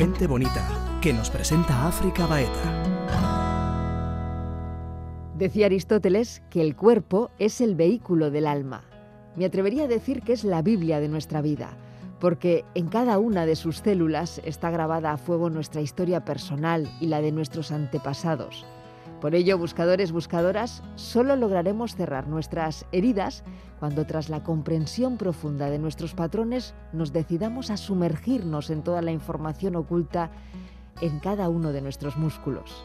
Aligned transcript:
Gente 0.00 0.26
bonita, 0.26 0.98
que 1.02 1.12
nos 1.12 1.28
presenta 1.28 1.86
África 1.86 2.24
Baeta. 2.24 2.82
Decía 5.36 5.66
Aristóteles 5.66 6.40
que 6.48 6.62
el 6.62 6.74
cuerpo 6.74 7.30
es 7.38 7.60
el 7.60 7.74
vehículo 7.74 8.30
del 8.30 8.46
alma. 8.46 8.82
Me 9.36 9.44
atrevería 9.44 9.84
a 9.84 9.88
decir 9.88 10.22
que 10.22 10.32
es 10.32 10.42
la 10.42 10.62
Biblia 10.62 11.00
de 11.00 11.08
nuestra 11.10 11.42
vida, 11.42 11.76
porque 12.18 12.64
en 12.74 12.88
cada 12.88 13.18
una 13.18 13.44
de 13.44 13.56
sus 13.56 13.80
células 13.80 14.40
está 14.46 14.70
grabada 14.70 15.12
a 15.12 15.18
fuego 15.18 15.50
nuestra 15.50 15.82
historia 15.82 16.24
personal 16.24 16.88
y 16.98 17.08
la 17.08 17.20
de 17.20 17.32
nuestros 17.32 17.70
antepasados. 17.70 18.64
Por 19.20 19.34
ello, 19.34 19.58
buscadores, 19.58 20.12
buscadoras, 20.12 20.82
solo 20.94 21.36
lograremos 21.36 21.94
cerrar 21.94 22.26
nuestras 22.26 22.86
heridas 22.90 23.44
cuando 23.78 24.06
tras 24.06 24.30
la 24.30 24.42
comprensión 24.42 25.18
profunda 25.18 25.68
de 25.68 25.78
nuestros 25.78 26.14
patrones 26.14 26.74
nos 26.94 27.12
decidamos 27.12 27.70
a 27.70 27.76
sumergirnos 27.76 28.70
en 28.70 28.82
toda 28.82 29.02
la 29.02 29.12
información 29.12 29.76
oculta 29.76 30.30
en 31.02 31.18
cada 31.20 31.50
uno 31.50 31.70
de 31.72 31.82
nuestros 31.82 32.16
músculos. 32.16 32.82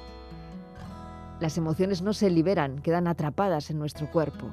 Las 1.40 1.58
emociones 1.58 2.02
no 2.02 2.12
se 2.12 2.30
liberan, 2.30 2.80
quedan 2.80 3.08
atrapadas 3.08 3.70
en 3.70 3.80
nuestro 3.80 4.12
cuerpo. 4.12 4.48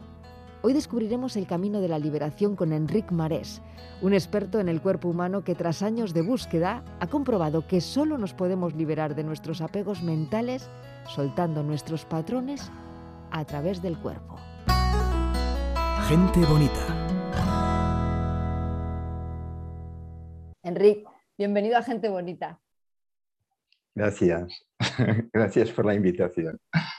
Hoy 0.62 0.74
descubriremos 0.74 1.36
el 1.36 1.48
camino 1.48 1.80
de 1.80 1.88
la 1.88 1.98
liberación 1.98 2.54
con 2.54 2.72
Enric 2.72 3.10
Marés, 3.10 3.60
un 4.00 4.14
experto 4.14 4.60
en 4.60 4.68
el 4.68 4.80
cuerpo 4.80 5.08
humano 5.08 5.42
que 5.42 5.56
tras 5.56 5.82
años 5.82 6.14
de 6.14 6.22
búsqueda 6.22 6.84
ha 7.00 7.08
comprobado 7.08 7.66
que 7.66 7.80
solo 7.80 8.18
nos 8.18 8.34
podemos 8.34 8.74
liberar 8.74 9.16
de 9.16 9.24
nuestros 9.24 9.60
apegos 9.60 10.04
mentales 10.04 10.70
soltando 11.08 11.62
nuestros 11.62 12.04
patrones 12.04 12.70
a 13.30 13.44
través 13.44 13.82
del 13.82 13.98
cuerpo. 13.98 14.36
Gente 16.08 16.40
bonita. 16.46 17.02
Enric, 20.62 21.08
bienvenido 21.36 21.76
a 21.76 21.82
Gente 21.82 22.08
Bonita. 22.08 22.60
Gracias. 23.94 24.64
Gracias 25.32 25.70
por 25.70 25.86
la 25.86 25.94
invitación. 25.94 26.58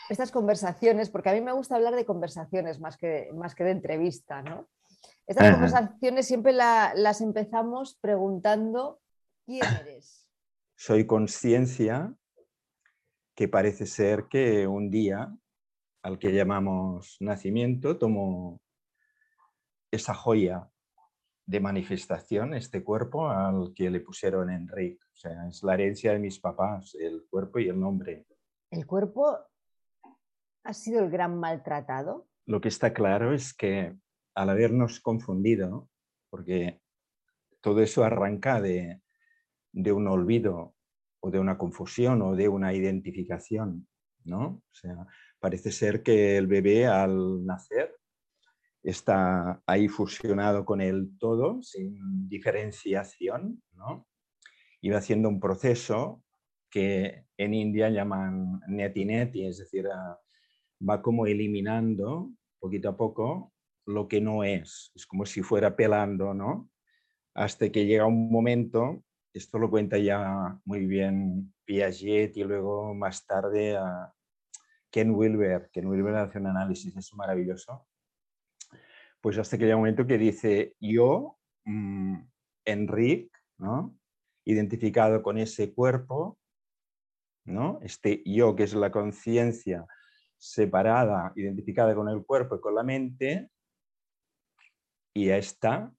Estas 0.10 0.32
conversaciones, 0.32 1.10
porque 1.10 1.30
a 1.30 1.34
mí 1.34 1.42
me 1.42 1.54
gusta 1.54 1.76
hablar 1.76 1.96
de 1.96 2.06
conversaciones 2.06 2.80
más 2.80 2.98
que, 2.98 3.30
más 3.34 3.56
que 3.56 3.64
de 3.64 3.72
entrevista, 3.72 4.42
¿no? 4.42 4.68
Estas 5.26 5.54
conversaciones 5.54 6.28
siempre 6.28 6.52
las 6.54 7.22
empezamos 7.22 7.98
preguntando, 8.02 9.00
¿quién 9.46 9.64
eres? 9.82 10.28
Soy 10.76 11.06
conciencia 11.06 12.14
que 13.36 13.48
parece 13.48 13.86
ser 13.86 14.28
que 14.30 14.68
un 14.68 14.90
día, 14.90 15.36
al 16.04 16.20
que 16.20 16.34
llamamos 16.34 17.18
nacimiento, 17.20 17.98
tomó 17.98 18.62
esa 19.92 20.14
joya 20.14 20.70
de 21.46 21.60
manifestación, 21.60 22.54
este 22.54 22.84
cuerpo 22.84 23.30
al 23.30 23.74
que 23.76 23.90
le 23.90 24.00
pusieron 24.00 24.50
Enrique. 24.50 25.04
O 25.12 25.16
sea, 25.16 25.48
es 25.48 25.64
la 25.64 25.74
herencia 25.74 26.14
de 26.14 26.20
mis 26.20 26.40
papás, 26.40 26.96
el 26.96 27.26
cuerpo 27.30 27.60
y 27.60 27.70
el 27.70 27.80
nombre. 27.80 28.26
¿El 28.72 28.86
cuerpo 28.86 29.38
ha 30.64 30.74
sido 30.74 31.04
el 31.04 31.10
gran 31.10 31.38
maltratado? 31.38 32.28
Lo 32.46 32.62
que 32.62 32.70
está 32.70 32.94
claro 32.94 33.34
es 33.34 33.54
que 33.54 33.96
al 34.36 34.50
habernos 34.50 35.00
confundido, 35.00 35.90
porque 36.30 36.82
todo 37.62 37.82
eso 37.82 38.04
arranca 38.04 38.62
de, 38.62 39.02
de 39.72 39.92
un 39.92 40.08
olvido 40.08 40.73
o 41.24 41.32
de 41.32 41.40
una 41.40 41.58
confusión 41.58 42.22
o 42.22 42.36
de 42.36 42.50
una 42.50 42.74
identificación, 42.74 43.88
¿no? 44.26 44.46
O 44.46 44.74
sea, 44.74 45.08
parece 45.40 45.72
ser 45.72 46.04
que 46.04 46.38
el 46.38 46.48
bebé 46.48 46.86
al 46.86 47.46
nacer 47.46 47.96
está 48.84 49.64
ahí 49.66 49.88
fusionado 49.88 50.66
con 50.66 50.82
el 50.82 51.18
todo, 51.18 51.64
sin 51.64 52.28
diferenciación, 52.28 53.64
¿no? 53.72 54.06
Y 54.82 54.90
va 54.90 54.98
haciendo 54.98 55.30
un 55.30 55.40
proceso 55.40 56.22
que 56.70 57.26
en 57.38 57.54
India 57.54 57.90
llaman 57.90 58.60
neti 58.68 59.06
neti, 59.06 59.48
es 59.48 59.60
decir, 59.60 59.88
ah, 59.88 60.20
va 60.88 61.02
como 61.02 61.26
eliminando 61.26 62.34
poquito 62.60 62.90
a 62.90 62.98
poco 62.98 63.54
lo 63.86 64.10
que 64.10 64.20
no 64.20 64.44
es, 64.44 64.92
es 64.94 65.06
como 65.06 65.26
si 65.26 65.42
fuera 65.42 65.74
pelando, 65.74 66.34
¿no? 66.34 66.70
Hasta 67.34 67.70
que 67.72 67.86
llega 67.86 68.06
un 68.06 68.30
momento 68.30 69.06
esto 69.34 69.58
lo 69.58 69.70
cuenta 69.70 69.98
ya 69.98 70.60
muy 70.66 70.86
bien 70.86 71.54
Piaget 71.66 72.38
y 72.38 72.44
luego 72.44 72.94
más 72.94 73.26
tarde 73.26 73.78
Ken 74.92 75.12
Wilber. 75.12 75.70
Ken 75.72 75.88
Wilber 75.88 76.16
hace 76.16 76.38
un 76.38 76.48
análisis, 76.48 76.96
es 76.96 77.14
maravilloso. 77.16 77.88
Pues 79.20 79.38
hasta 79.38 79.58
que 79.58 79.64
llega 79.64 79.76
un 79.76 79.82
momento 79.82 80.06
que 80.06 80.18
dice, 80.18 80.76
yo, 80.80 81.40
mm, 81.66 82.18
Enrique, 82.66 83.32
¿no? 83.58 83.98
identificado 84.46 85.24
con 85.24 85.38
ese 85.38 85.74
cuerpo, 85.74 86.38
¿no? 87.46 87.80
este 87.82 88.22
yo 88.26 88.56
que 88.56 88.64
es 88.64 88.74
la 88.74 88.92
conciencia 88.92 89.86
separada, 90.38 91.32
identificada 91.36 91.96
con 91.96 92.10
el 92.10 92.26
cuerpo 92.26 92.58
y 92.58 92.62
con 92.62 92.76
la 92.76 92.84
mente, 92.84 93.50
y 95.16 95.28
ya 95.28 95.38
está, 95.38 95.94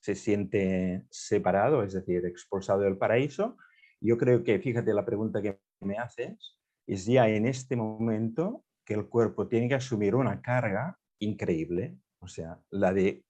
se 0.00 0.14
siente 0.14 1.06
separado, 1.10 1.82
es 1.82 1.92
decir, 1.92 2.24
expulsado 2.24 2.80
del 2.80 2.98
paraíso. 2.98 3.56
Yo 4.00 4.16
creo 4.16 4.44
que, 4.44 4.58
fíjate, 4.58 4.94
la 4.94 5.04
pregunta 5.04 5.42
que 5.42 5.58
me 5.80 5.96
haces 5.98 6.58
es 6.86 7.06
ya 7.06 7.28
en 7.28 7.46
este 7.46 7.76
momento 7.76 8.64
que 8.84 8.94
el 8.94 9.08
cuerpo 9.08 9.48
tiene 9.48 9.68
que 9.68 9.74
asumir 9.74 10.14
una 10.14 10.40
carga 10.40 10.98
increíble, 11.20 11.98
o 12.20 12.28
sea, 12.28 12.60
la 12.70 12.92
de 12.92 13.24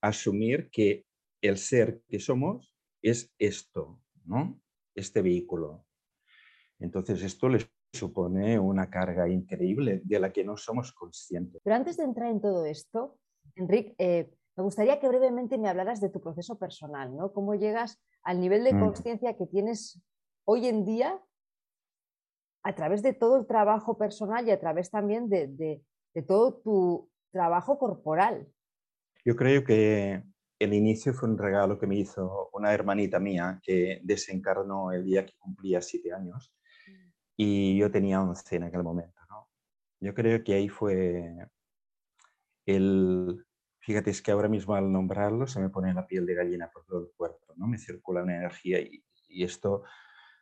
asumir 0.00 0.70
que 0.70 1.04
el 1.42 1.58
ser 1.58 2.02
que 2.08 2.20
somos 2.20 2.74
es 3.02 3.32
esto, 3.38 4.00
¿no? 4.24 4.60
Este 4.94 5.22
vehículo. 5.22 5.84
Entonces 6.78 7.22
esto 7.22 7.48
les 7.48 7.68
supone 7.92 8.58
una 8.58 8.90
carga 8.90 9.28
increíble 9.28 10.02
de 10.04 10.20
la 10.20 10.32
que 10.32 10.44
no 10.44 10.56
somos 10.56 10.92
conscientes. 10.92 11.60
Pero 11.64 11.76
antes 11.76 11.96
de 11.96 12.04
entrar 12.04 12.30
en 12.30 12.40
todo 12.40 12.64
esto, 12.66 13.18
Enrique, 13.54 13.94
eh, 13.98 14.30
me 14.56 14.62
gustaría 14.62 14.98
que 14.98 15.08
brevemente 15.08 15.58
me 15.58 15.68
hablaras 15.68 16.00
de 16.00 16.08
tu 16.08 16.20
proceso 16.20 16.58
personal, 16.58 17.14
¿no? 17.14 17.32
Cómo 17.32 17.54
llegas 17.54 18.00
al 18.22 18.40
nivel 18.40 18.64
de 18.64 18.72
mm. 18.72 18.80
conciencia 18.80 19.36
que 19.36 19.46
tienes 19.46 20.02
hoy 20.44 20.66
en 20.66 20.84
día 20.84 21.20
a 22.62 22.74
través 22.74 23.02
de 23.02 23.12
todo 23.12 23.38
el 23.38 23.46
trabajo 23.46 23.98
personal 23.98 24.48
y 24.48 24.50
a 24.50 24.58
través 24.58 24.90
también 24.90 25.28
de, 25.28 25.82
todo 26.26 26.54
tu 26.54 27.10
trabajo 27.30 27.78
corporal. 27.78 28.48
Yo 29.24 29.36
creo 29.36 29.62
que 29.62 30.22
el 30.58 30.72
inicio 30.72 31.12
fue 31.12 31.28
un 31.28 31.36
regalo 31.36 31.78
que 31.78 31.86
me 31.86 31.96
hizo 31.96 32.48
una 32.54 32.72
hermanita 32.72 33.20
mía 33.20 33.60
que 33.62 34.00
desencarnó 34.02 34.90
el 34.90 35.04
día 35.04 35.26
que 35.26 35.36
cumplía 35.38 35.82
siete 35.82 36.14
años 36.14 36.52
mm. 36.86 37.10
y 37.36 37.78
yo 37.78 37.90
tenía 37.90 38.22
once 38.22 38.56
en 38.56 38.64
aquel 38.64 38.82
momento. 38.82 39.20
¿no? 39.28 39.50
Yo 40.00 40.14
creo 40.14 40.42
que 40.42 40.54
ahí 40.54 40.68
fue 40.70 41.46
el, 42.64 43.45
Fíjate, 43.86 44.10
es 44.10 44.20
que 44.20 44.32
ahora 44.32 44.48
mismo 44.48 44.74
al 44.74 44.90
nombrarlo 44.90 45.46
se 45.46 45.60
me 45.60 45.68
pone 45.68 45.94
la 45.94 46.08
piel 46.08 46.26
de 46.26 46.34
gallina 46.34 46.68
por 46.68 46.84
todo 46.84 47.02
el 47.02 47.10
cuerpo, 47.16 47.54
¿no? 47.54 47.68
Me 47.68 47.78
circula 47.78 48.24
una 48.24 48.34
energía 48.34 48.80
y, 48.80 49.04
esto 49.44 49.84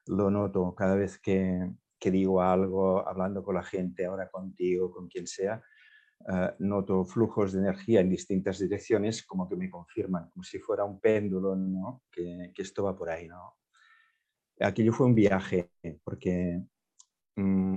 lo 0.06 0.30
noto 0.30 0.74
cada 0.74 0.94
vez 0.94 1.18
que, 1.18 1.70
que, 1.98 2.10
digo 2.10 2.40
algo, 2.40 3.06
hablando 3.06 3.42
con 3.42 3.56
la 3.56 3.62
gente, 3.62 4.06
ahora 4.06 4.30
contigo, 4.30 4.90
con 4.90 5.08
quien 5.08 5.26
sea, 5.26 5.62
eh, 6.26 6.54
noto 6.60 7.04
flujos 7.04 7.52
de 7.52 7.58
energía 7.58 8.00
en 8.00 8.08
distintas 8.08 8.60
direcciones 8.60 9.26
como 9.26 9.46
que 9.46 9.56
me 9.56 9.68
confirman, 9.68 10.30
como 10.30 10.42
si 10.42 10.58
fuera 10.58 10.84
un 10.84 10.98
péndulo, 10.98 11.54
¿no? 11.54 12.04
Que, 12.10 12.50
que 12.54 12.62
esto 12.62 12.84
va 12.84 12.96
por 12.96 13.10
ahí, 13.10 13.28
¿no? 13.28 13.56
Aquello 14.58 14.94
fue 14.94 15.04
un 15.04 15.14
viaje, 15.14 15.70
porque 16.02 16.62
mm, 17.36 17.74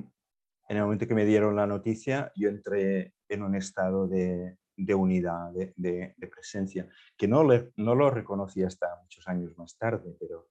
en 0.70 0.78
el 0.78 0.84
momento 0.84 1.08
que 1.08 1.16
me 1.16 1.26
dieron 1.26 1.58
la 1.58 1.68
noticia, 1.68 2.32
yo 2.38 2.48
entré 2.48 3.16
en 3.28 3.44
un 3.44 3.56
estado 3.56 4.08
de, 4.08 4.56
de 4.78 4.96
unidad, 4.96 5.52
de, 5.52 6.16
presencia, 6.32 6.88
que 7.18 7.28
no, 7.28 7.44
no 7.76 7.96
lo 7.96 8.10
reconocí 8.10 8.64
hasta 8.64 8.88
muchos 9.02 9.28
años 9.28 9.58
más 9.58 9.78
tarde, 9.78 10.16
pero 10.20 10.48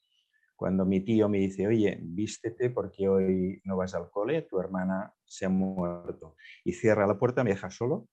cuando 0.56 0.84
mi 0.84 1.00
tío 1.00 1.28
me 1.28 1.38
dice, 1.38 1.66
oye, 1.66 1.98
vístete 2.02 2.70
porque 2.70 3.08
hoy 3.08 3.60
no 3.64 3.76
vas 3.76 3.94
al 3.94 4.10
cole, 4.10 4.42
tu 4.42 4.58
hermana 4.58 5.14
se 5.24 5.46
ha 5.46 5.48
muerto, 5.48 6.36
y 6.64 6.72
cierra 6.72 7.06
la 7.06 7.18
puerta, 7.18 7.44
me 7.44 7.50
deja 7.50 7.70
solo, 7.70 8.08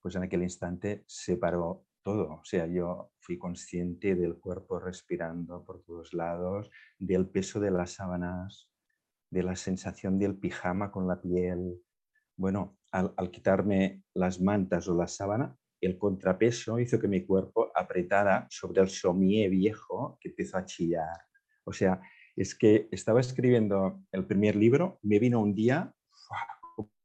pues 0.00 0.16
en 0.16 0.24
aquel 0.24 0.42
instante 0.42 1.04
se 1.06 1.36
paró 1.36 1.86
todo. 2.02 2.40
O 2.40 2.44
sea, 2.44 2.66
yo 2.66 3.12
fui 3.20 3.38
consciente 3.38 4.14
del 4.16 4.38
cuerpo 4.38 4.80
respirando 4.80 5.64
por 5.64 5.82
todos 5.84 6.12
lados, 6.12 6.70
del 6.98 7.28
peso 7.28 7.60
de 7.60 7.70
las 7.70 7.92
sábanas, 7.92 8.68
de 9.30 9.42
la 9.42 9.56
sensación 9.56 10.18
del 10.18 10.36
pijama 10.36 10.90
con 10.90 11.06
la 11.06 11.20
piel. 11.20 11.80
Bueno, 12.36 12.78
al, 12.92 13.30
quitarme 13.30 14.02
las 14.14 14.40
mantas 14.40 14.86
o 14.88 14.94
la 14.94 15.08
sábana, 15.08 15.56
el 15.80 15.98
contrapeso 15.98 16.78
hizo 16.78 17.00
que 17.00 17.08
mi 17.08 17.24
cuerpo 17.24 17.72
apretara 17.74 18.46
sobre 18.50 18.82
el 18.82 18.88
somier 18.88 19.50
viejo 19.50 20.18
que 20.20 20.28
empezó 20.28 20.58
a 20.58 20.64
chillar. 20.64 21.18
O 21.64 21.72
sea, 21.72 22.00
es 22.36 22.54
que 22.54 22.88
estaba 22.92 23.20
escribiendo 23.20 24.00
el 24.12 24.26
primer 24.26 24.56
libro, 24.56 24.98
me 25.02 25.18
vino 25.18 25.40
un 25.40 25.54
día 25.54 25.92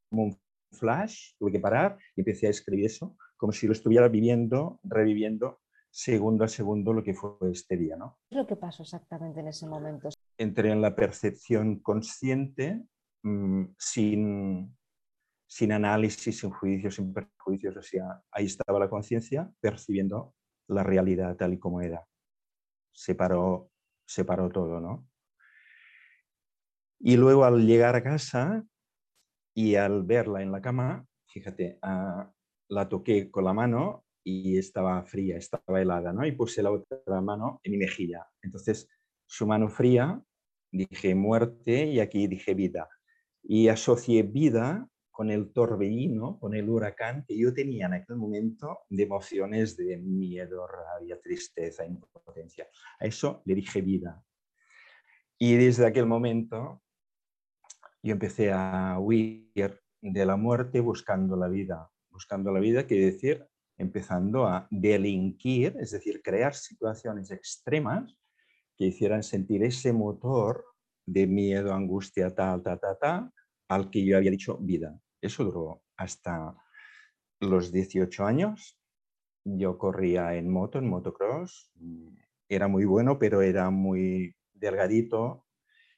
como 0.09 0.23
un 0.23 0.39
flash, 0.71 1.33
tuve 1.39 1.53
que 1.53 1.59
parar 1.59 1.97
y 2.15 2.21
empecé 2.21 2.47
a 2.47 2.51
escribir 2.51 2.85
eso, 2.85 3.15
como 3.35 3.51
si 3.51 3.67
lo 3.67 3.73
estuviera 3.73 4.07
viviendo, 4.07 4.79
reviviendo 4.83 5.61
segundo 5.89 6.43
a 6.43 6.47
segundo 6.47 6.93
lo 6.93 7.03
que 7.03 7.13
fue 7.13 7.31
este 7.51 7.77
día. 7.77 7.95
¿no? 7.95 8.19
¿Qué 8.29 8.35
es 8.35 8.41
lo 8.41 8.47
que 8.47 8.55
pasó 8.55 8.83
exactamente 8.83 9.39
en 9.39 9.47
ese 9.47 9.65
momento? 9.65 10.09
Entré 10.37 10.71
en 10.71 10.81
la 10.81 10.95
percepción 10.95 11.79
consciente 11.79 12.83
mm, 13.23 13.63
sin, 13.77 14.77
sin 15.47 15.71
análisis, 15.71 16.39
sin 16.39 16.51
juicios, 16.51 16.95
sin 16.95 17.13
perjuicios. 17.13 17.77
O 17.77 17.81
sea, 17.81 18.21
ahí 18.31 18.45
estaba 18.45 18.79
la 18.79 18.89
conciencia 18.89 19.49
percibiendo 19.59 20.35
la 20.67 20.83
realidad 20.83 21.35
tal 21.37 21.53
y 21.53 21.59
como 21.59 21.81
era. 21.81 22.05
Separó, 22.93 23.71
separó 24.05 24.49
todo, 24.49 24.79
¿no? 24.81 25.07
Y 26.99 27.15
luego 27.15 27.45
al 27.45 27.65
llegar 27.65 27.95
a 27.95 28.03
casa 28.03 28.65
y 29.55 29.75
al 29.75 30.03
verla 30.03 30.41
en 30.41 30.51
la 30.51 30.61
cama, 30.61 31.05
fíjate, 31.27 31.79
ah, 31.81 32.31
la 32.69 32.89
toqué 32.89 33.31
con 33.31 33.45
la 33.45 33.53
mano 33.53 34.03
y 34.23 34.57
estaba 34.57 35.03
fría, 35.05 35.37
estaba 35.37 35.81
helada, 35.81 36.11
¿no? 36.11 36.25
Y 36.25 36.33
puse 36.33 36.61
la 36.61 36.71
otra 36.71 37.21
mano 37.21 37.61
en 37.63 37.71
mi 37.71 37.77
mejilla. 37.77 38.27
Entonces, 38.41 38.89
su 39.25 39.47
mano 39.47 39.69
fría, 39.69 40.21
dije 40.71 41.15
muerte 41.15 41.85
y 41.85 41.99
aquí 41.99 42.27
dije 42.27 42.53
vida. 42.53 42.89
Y 43.43 43.69
asocié 43.69 44.23
vida 44.23 44.87
con 45.17 45.31
el 45.31 45.51
torbellino, 45.51 46.37
con 46.39 46.53
el 46.53 46.69
huracán 46.69 47.25
que 47.27 47.35
yo 47.35 47.51
tenía 47.51 47.87
en 47.87 47.93
aquel 47.95 48.17
momento 48.17 48.81
de 48.87 49.01
emociones 49.01 49.75
de 49.75 49.97
miedo, 49.97 50.67
rabia, 50.67 51.19
tristeza, 51.19 51.83
impotencia. 51.83 52.67
A 52.99 53.07
eso 53.07 53.41
le 53.45 53.55
dije 53.55 53.81
vida. 53.81 54.23
Y 55.39 55.55
desde 55.55 55.87
aquel 55.87 56.05
momento 56.05 56.83
yo 58.03 58.11
empecé 58.11 58.51
a 58.51 58.99
huir 58.99 59.81
de 60.01 60.23
la 60.23 60.35
muerte 60.35 60.81
buscando 60.81 61.35
la 61.35 61.47
vida. 61.47 61.89
Buscando 62.11 62.51
la 62.51 62.59
vida 62.59 62.85
quiere 62.85 63.05
decir 63.05 63.43
empezando 63.75 64.45
a 64.45 64.67
delinquir, 64.69 65.75
es 65.79 65.89
decir, 65.89 66.21
crear 66.21 66.53
situaciones 66.53 67.31
extremas 67.31 68.15
que 68.75 68.85
hicieran 68.85 69.23
sentir 69.23 69.63
ese 69.63 69.93
motor 69.93 70.63
de 71.07 71.25
miedo, 71.25 71.73
angustia, 71.73 72.35
tal, 72.35 72.61
ta, 72.61 72.77
ta, 72.77 72.95
ta, 72.99 73.33
al 73.67 73.89
que 73.89 74.05
yo 74.05 74.15
había 74.15 74.29
dicho 74.29 74.59
vida. 74.59 75.01
Eso 75.21 75.43
duró 75.43 75.83
hasta 75.95 76.55
los 77.39 77.71
18 77.71 78.25
años. 78.25 78.79
Yo 79.43 79.77
corría 79.77 80.35
en 80.35 80.49
moto, 80.49 80.79
en 80.79 80.89
motocross. 80.89 81.71
Era 82.49 82.67
muy 82.67 82.85
bueno, 82.85 83.19
pero 83.19 83.41
era 83.41 83.69
muy 83.69 84.35
delgadito. 84.53 85.45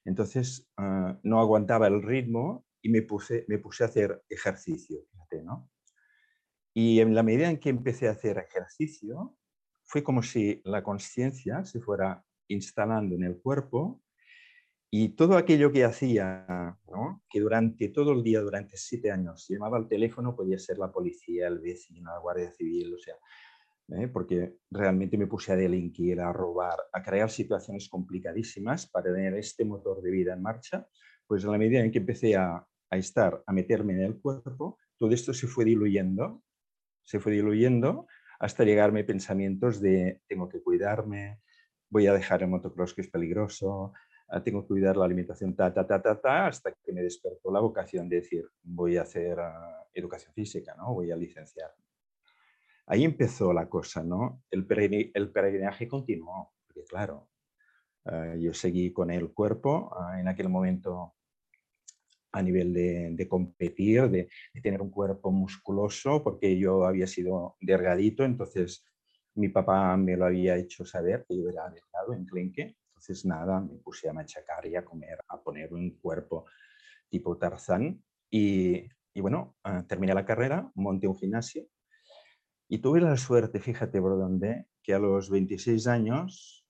Entonces 0.06 0.70
ah, 0.78 1.20
no 1.24 1.40
aguantaba 1.40 1.88
el 1.88 2.02
ritmo 2.02 2.66
y 2.82 2.90
me 2.90 3.02
puse, 3.02 3.46
me 3.48 3.58
puse 3.58 3.84
a 3.84 3.88
hacer 3.88 4.24
ejercicio. 4.30 5.00
¿no? 5.44 5.70
Y 6.74 7.00
en 7.02 7.14
la 7.14 7.24
medida 7.24 7.50
en 7.50 7.60
que 7.60 7.70
empecé 7.70 8.08
a 8.08 8.12
hacer 8.12 8.38
ejercicio, 8.38 9.38
fue 9.84 10.04
como 10.04 10.22
si 10.22 10.62
la 10.66 10.84
conciencia 10.84 11.66
se 11.66 11.82
fuera 11.82 12.24
instalando 12.48 13.16
en 13.16 13.24
el 13.24 13.40
cuerpo 13.42 14.02
y 14.92 15.10
todo 15.10 15.38
aquello 15.38 15.72
que 15.72 15.84
hacía, 15.84 16.76
que 17.30 17.40
durante 17.40 17.90
todo 17.90 18.14
el 18.14 18.24
día, 18.24 18.42
durante 18.42 18.76
siete 18.76 19.12
años, 19.12 19.46
llamaba 19.48 19.78
al 19.78 19.88
teléfono, 19.88 20.36
podía 20.36 20.58
ser 20.58 20.80
la 20.80 20.92
policía, 20.92 21.48
el 21.48 21.60
vecino, 21.60 22.12
la 22.12 22.20
Guardia 22.20 22.52
Civil, 22.52 22.96
o 22.96 22.98
sea, 22.98 23.16
¿eh? 23.90 24.08
porque 24.08 24.58
realmente 24.72 25.18
me 25.18 25.28
puse 25.28 25.52
a 25.52 25.56
delinquir, 25.56 26.20
a 26.20 26.34
robar, 26.34 26.80
a 26.92 27.04
crear 27.04 27.30
situaciones 27.30 27.88
complicadísimas 27.88 28.88
para 28.88 29.14
tener 29.14 29.36
este 29.36 29.64
motor 29.64 30.02
de 30.02 30.10
vida 30.10 30.34
en 30.34 30.42
marcha, 30.42 30.88
pues 31.28 31.44
en 31.44 31.52
la 31.52 31.60
medida 31.60 31.82
en 31.82 31.92
que 31.92 32.00
empecé 32.00 32.36
a, 32.36 32.66
a 32.90 32.98
estar, 32.98 33.44
a 33.46 33.54
meterme 33.54 33.94
en 33.94 34.02
el 34.02 34.20
cuerpo, 34.20 34.80
todo 34.98 35.12
esto 35.12 35.34
se 35.34 35.46
fue 35.46 35.66
diluyendo, 35.66 36.44
se 37.04 37.20
fue 37.20 37.32
diluyendo 37.32 38.08
hasta 38.40 38.64
llegarme 38.64 39.04
pensamientos 39.04 39.82
de 39.82 40.22
tengo 40.28 40.50
que 40.50 40.64
cuidarme, 40.64 41.42
voy 41.90 42.08
a 42.08 42.14
dejar 42.14 42.42
el 42.42 42.50
motocross 42.50 42.94
que 42.94 43.02
es 43.02 43.10
peligroso, 43.10 43.94
tengo 44.44 44.62
que 44.62 44.68
cuidar 44.68 44.96
la 44.96 45.06
alimentación, 45.06 45.56
ta, 45.56 45.74
ta, 45.74 45.86
ta, 45.86 46.02
ta, 46.02 46.22
ta, 46.22 46.48
hasta 46.48 46.72
que 46.72 46.94
me 46.94 47.02
despertó 47.02 47.52
la 47.52 47.60
vocación 47.60 48.08
de 48.08 48.18
decir, 48.18 48.46
voy 48.62 48.98
a 48.98 49.02
hacer 49.02 49.40
ah, 49.40 49.88
educación 49.94 50.34
física, 50.34 50.76
¿no? 50.76 50.94
Voy 50.94 51.12
a 51.12 51.16
licenciar. 51.16 51.74
Ahí 52.86 53.04
empezó 53.04 53.54
la 53.54 53.68
cosa, 53.68 54.04
¿no? 54.04 54.44
El, 54.52 54.66
peregrinaje 54.68 55.88
continuó, 55.88 56.54
porque 56.68 56.84
claro, 56.84 57.30
ah, 58.06 58.36
yo 58.38 58.54
seguí 58.54 58.94
con 58.94 59.10
el 59.10 59.34
cuerpo 59.34 59.92
en 60.18 60.28
aquel 60.28 60.50
momento 60.50 61.16
a 62.32 62.44
nivel 62.44 62.72
de, 62.74 63.28
competir, 63.28 64.10
de, 64.10 64.30
tener 64.62 64.82
un 64.82 64.92
cuerpo 64.92 65.32
musculoso, 65.32 66.24
porque 66.24 66.58
yo 66.58 66.86
había 66.86 67.08
sido 67.08 67.58
delgadito, 67.60 68.24
entonces 68.24 68.86
mi 69.34 69.50
papá 69.50 69.98
me 69.98 70.16
lo 70.16 70.26
había 70.26 70.56
hecho 70.56 70.86
saber 70.86 71.26
que 71.28 71.36
yo 71.36 71.50
era 71.50 71.68
delgado 71.70 72.14
en 72.14 72.26
Clenque, 72.26 72.76
entonces, 73.00 73.26
nada, 73.26 73.62
me 73.62 73.78
puse 73.78 74.10
a 74.10 74.14
machacar 74.14 74.66
y 74.66 74.76
a 74.76 74.84
comer, 74.84 75.20
a 75.30 75.42
poner 75.42 75.74
un 75.74 75.92
cuerpo 76.02 76.46
tipo 77.08 77.38
Tarzán. 77.38 78.04
Y, 78.30 78.90
bueno, 79.16 79.56
ah, 79.64 79.86
terminé 79.88 80.14
la 80.14 80.26
carrera, 80.26 80.70
monté 80.76 81.08
un 81.08 81.16
gimnasio 81.16 81.66
y 82.68 82.80
tuve 82.80 83.00
la 83.00 83.16
suerte, 83.16 83.62
fíjate 83.62 84.02
por 84.02 84.18
dónde, 84.20 84.66
que 84.84 84.94
a 84.94 85.00
los 85.00 85.30
26 85.30 85.88
años, 85.88 86.68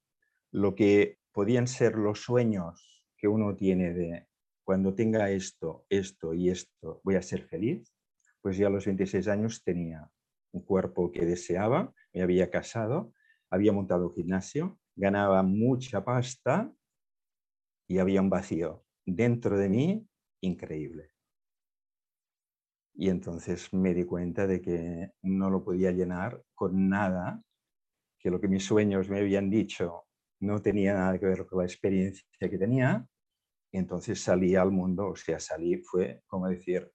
lo 0.52 0.76
que 0.76 1.18
podían 1.32 1.66
ser 1.66 1.96
los 1.96 2.22
sueños 2.22 3.04
que 3.18 3.28
uno 3.28 3.56
tiene 3.56 3.94
de 3.94 4.28
cuando 4.64 4.94
tenga 4.94 5.32
esto, 5.32 5.86
esto 5.90 6.36
y 6.36 6.52
esto, 6.52 7.02
voy 7.04 7.16
a 7.16 7.24
ser 7.24 7.42
feliz, 7.42 7.92
pues 8.40 8.56
ya 8.56 8.68
a 8.68 8.70
los 8.70 8.86
26 8.86 9.28
años 9.28 9.64
tenía 9.64 10.12
un 10.52 10.62
cuerpo 10.62 11.12
que 11.12 11.26
deseaba, 11.26 11.92
me 12.14 12.22
había 12.22 12.52
casado, 12.52 13.14
había 13.50 13.74
montado 13.74 14.10
un 14.10 14.14
gimnasio 14.14 14.80
ganaba 15.00 15.42
mucha 15.44 16.04
pasta 16.04 16.72
y 17.88 18.00
había 18.00 18.22
un 18.22 18.30
vacío 18.30 18.86
dentro 19.06 19.58
de 19.58 19.70
mí 19.70 20.08
increíble. 20.42 21.12
Y 22.94 23.10
entonces 23.10 23.74
me 23.74 23.94
di 23.94 24.04
cuenta 24.04 24.46
de 24.46 24.62
que 24.62 25.14
no 25.22 25.50
lo 25.50 25.64
podía 25.64 25.92
llenar 25.92 26.44
con 26.54 26.90
nada, 26.90 27.42
que 28.20 28.30
lo 28.30 28.42
que 28.42 28.50
mis 28.50 28.66
sueños 28.66 29.10
me 29.10 29.20
habían 29.20 29.50
dicho 29.50 30.06
no 30.42 30.62
tenía 30.62 30.94
nada 30.94 31.18
que 31.18 31.26
ver 31.26 31.46
con 31.46 31.60
la 31.60 31.66
experiencia 31.66 32.26
que 32.38 32.58
tenía. 32.58 33.08
Y 33.72 33.78
entonces 33.78 34.22
salí 34.22 34.56
al 34.56 34.72
mundo, 34.72 35.10
o 35.10 35.16
sea, 35.16 35.40
salí, 35.40 35.78
fue 35.78 36.24
como 36.28 36.50
decir, 36.50 36.92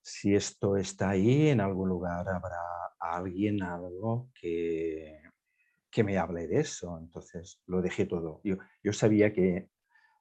si 0.00 0.34
esto 0.34 0.76
está 0.76 1.10
ahí, 1.10 1.48
en 1.48 1.60
algún 1.60 1.88
lugar 1.88 2.26
habrá 2.28 2.62
alguien, 2.98 3.62
algo 3.62 4.30
que, 4.40 5.27
que 5.90 6.04
me 6.04 6.18
hable 6.18 6.46
de 6.46 6.60
eso. 6.60 6.98
Entonces 6.98 7.62
lo 7.66 7.82
dejé 7.82 8.06
todo. 8.06 8.40
Yo, 8.44 8.56
yo 8.82 8.92
sabía 8.92 9.32
que 9.32 9.70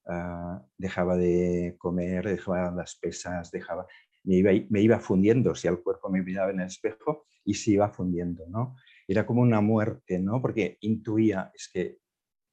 ah, 0.08 0.64
dejaba 0.78 1.18
de 1.18 1.76
comer, 1.78 2.28
dejaba 2.28 2.72
las 2.72 2.96
pesas, 2.96 3.52
dejaba, 3.52 3.86
me 4.24 4.36
iba, 4.36 4.52
me 4.70 4.82
iba 4.82 5.00
fundiendo, 5.00 5.56
si 5.56 5.68
el 5.68 5.82
cuerpo 5.82 6.10
me 6.10 6.22
miraba 6.22 6.52
en 6.52 6.62
el 6.62 6.68
espejo 6.68 7.26
y 7.44 7.54
se 7.54 7.72
iba 7.72 7.90
fundiendo, 7.90 8.46
¿no? 8.48 8.76
Era 9.08 9.26
como 9.26 9.42
una 9.42 9.62
muerte, 9.62 10.20
¿no? 10.20 10.42
Porque 10.42 10.78
intuía, 10.82 11.52
es 11.56 11.70
que 11.72 12.00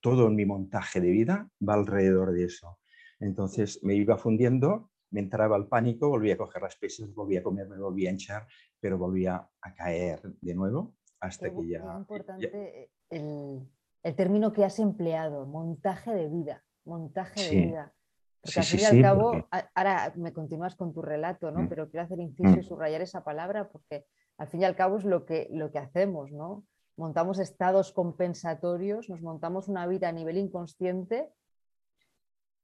todo 0.00 0.30
mi 0.30 0.44
montaje 0.44 1.00
de 1.00 1.11
vida 1.11 1.50
va 1.66 1.75
alrededor 1.75 2.33
de 2.33 2.44
eso. 2.44 2.78
Entonces 3.18 3.83
me 3.83 3.94
iba 3.94 4.18
fundiendo, 4.18 4.90
me 5.11 5.21
entraba 5.21 5.56
el 5.56 5.66
pánico, 5.66 6.09
volvía 6.09 6.35
a 6.35 6.37
coger 6.37 6.62
las 6.62 6.76
pesas, 6.76 7.12
volvía 7.14 7.40
a 7.40 7.42
comer, 7.42 7.68
me 7.68 7.78
volvía 7.78 8.11
a 8.11 8.12
hinchar, 8.12 8.47
pero 8.78 8.99
volvía 8.99 9.49
a 9.62 9.75
caer 9.75 10.21
de 10.40 10.54
nuevo 10.54 10.94
hasta 11.25 11.50
que 11.50 11.69
ya... 11.69 11.78
Es 11.78 11.97
importante 11.97 12.90
El, 13.11 13.69
el, 14.02 14.14
término 14.14 14.52
que 14.52 14.64
has 14.64 14.78
empleado, 14.78 15.47
montaje 15.47 16.12
de 16.12 16.28
vida, 16.28 16.64
montaje 16.85 17.40
de 17.43 17.66
vida. 17.66 17.95
Porque 18.43 18.61
al 18.61 18.66
fin 18.66 18.81
y 18.81 18.85
al 18.85 19.02
cabo, 19.02 19.49
ahora 19.75 20.12
me 20.16 20.33
continúas 20.33 20.76
con 20.76 20.93
tu 20.93 21.00
relato, 21.00 21.50
¿no? 21.50 21.62
Mm. 21.62 21.69
Pero 21.69 21.88
quiero 21.88 22.04
hacer 22.04 22.21
inciso 22.21 22.57
y 22.57 22.61
mm. 22.61 22.64
subrayar 22.64 23.00
esa 23.00 23.25
palabra 23.25 23.69
porque 23.69 24.07
al 24.37 24.49
fin 24.49 24.61
y 24.61 24.64
al 24.64 24.76
cabo 24.76 24.99
es 24.99 25.04
lo 25.04 25.25
que, 25.25 25.49
lo 25.50 25.71
que 25.71 25.78
hacemos, 25.78 26.31
¿no? 26.31 26.64
Montamos 26.97 27.38
estados 27.38 27.93
compensatorios, 27.93 29.09
nos 29.09 29.23
montamos 29.23 29.69
una 29.69 29.87
vida 29.87 30.09
a 30.09 30.12
nivel 30.12 30.37
inconsciente 30.37 31.31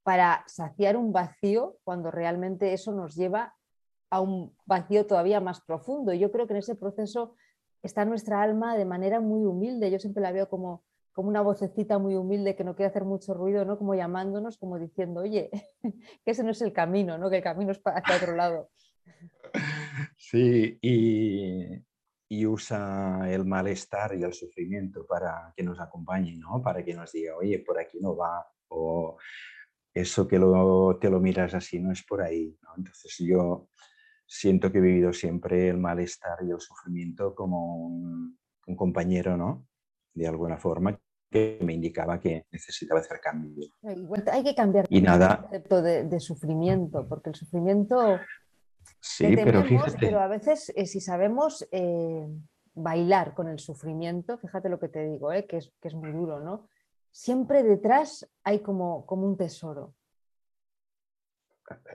para 0.03 0.45
saciar 0.47 0.97
un 0.97 1.13
vacío 1.13 1.79
cuando 1.83 2.11
realmente 2.11 2.73
eso 2.73 2.93
nos 2.93 3.15
lleva 3.17 3.55
a 4.11 4.21
un 4.21 4.55
vacío 4.67 5.07
todavía 5.07 5.41
más 5.41 5.61
profundo. 5.61 6.13
Yo 6.13 6.31
creo 6.31 6.47
que 6.47 6.53
en 6.53 6.59
ese 6.59 6.75
proceso 6.75 7.37
está 7.83 8.05
nuestra 8.05 8.43
alma 8.43 8.77
de 8.77 8.85
manera 8.85 9.21
muy 9.21 9.45
humilde. 9.45 9.91
Yo 9.91 9.99
siempre 9.99 10.23
la 10.23 10.33
veo 10.33 10.49
como, 10.49 10.85
como 11.13 11.29
una 11.29 11.43
vocecita 11.43 11.99
muy 11.99 12.15
humilde 12.15 12.57
que 12.57 12.65
no 12.65 12.75
quiere 12.75 12.91
hacer 12.91 13.05
mucho 13.05 13.35
ruido, 13.35 13.65
¿no? 13.65 13.79
Como 13.79 13.95
llamándonos, 13.95 14.59
como 14.59 14.79
diciendo, 14.79 15.21
oye, 15.21 15.51
que 16.25 16.31
ese 16.31 16.45
no 16.45 16.51
es 16.51 16.63
el 16.63 16.73
camino, 16.73 17.19
¿no? 17.19 17.31
Que 17.31 17.39
el 17.39 17.43
camino 17.43 17.73
es 17.73 17.79
para 17.79 18.03
otro 18.17 18.35
lado. 18.37 18.71
Sí, 20.17 20.79
y, 20.81 21.67
y, 22.29 22.47
usa 22.47 23.27
el 23.29 23.45
malestar 23.45 24.15
y 24.15 24.23
el 24.23 24.33
sufrimiento 24.33 25.05
para 25.07 25.53
que 25.57 25.65
nos 25.65 25.81
acompañe, 25.81 26.37
¿no? 26.37 26.63
Para 26.63 26.85
que 26.85 26.95
nos 26.95 27.11
diga, 27.11 27.37
oye, 27.37 27.59
por 27.59 27.81
aquí 27.81 27.99
no 28.01 28.17
va, 28.17 28.47
o 28.69 29.17
eso 29.93 30.29
que 30.29 30.39
lo, 30.39 30.99
te 31.01 31.11
lo 31.11 31.21
miras 31.21 31.55
así 31.55 31.81
no 31.81 31.91
es 31.93 32.05
por 32.05 32.23
ahí, 32.23 32.57
¿no? 32.63 32.71
Entonces 32.77 33.17
yo 33.19 33.69
siento 34.31 34.71
que 34.71 34.79
he 34.79 34.81
vivido 34.81 35.13
siempre 35.13 35.69
el 35.69 35.79
malestar 35.79 36.39
y 36.47 36.51
el 36.51 36.61
sufrimiento 36.61 37.35
como 37.35 37.77
un, 37.77 38.39
un 38.67 38.77
compañero, 38.77 39.37
¿no? 39.37 39.67
De 40.15 40.29
alguna 40.29 40.57
forma, 40.57 40.97
que 41.29 41.59
me 41.63 41.75
indicaba 41.75 42.21
que 42.21 42.47
necesitaba 42.51 43.01
hacer 43.01 43.21
cambio. 43.21 43.67
hay 44.33 44.45
que 44.45 44.55
cambiar 44.55 44.87
y 44.89 45.01
nada, 45.01 45.35
el 45.35 45.41
concepto 45.43 45.83
de, 45.83 46.21
sufrimiento, 46.21 47.09
porque 47.09 47.31
el 47.31 47.35
sufrimiento... 47.35 48.19
Sí, 49.01 49.35
pero 49.35 49.63
fíjate. 49.65 49.97
Pero 49.99 50.21
a 50.21 50.29
veces, 50.29 50.73
eh, 50.75 50.87
si 50.87 51.01
sabemos 51.01 51.67
eh, 51.71 52.27
bailar 52.75 53.35
con 53.35 53.49
el 53.49 53.59
sufrimiento, 53.59 54.39
fíjate 54.39 54.69
lo 54.69 54.79
que 54.79 54.89
te 54.89 55.05
digo, 55.05 55.33
eh, 55.33 55.47
que, 55.47 55.59
es, 55.59 55.73
que 55.81 55.89
es 55.89 55.95
muy 55.95 56.13
duro, 56.13 56.41
¿no? 56.41 56.69
Siempre 57.11 57.63
detrás 57.63 58.29
hay 58.45 58.61
como, 58.61 59.07
como 59.07 59.27
un 59.27 59.37
tesoro. 59.37 59.95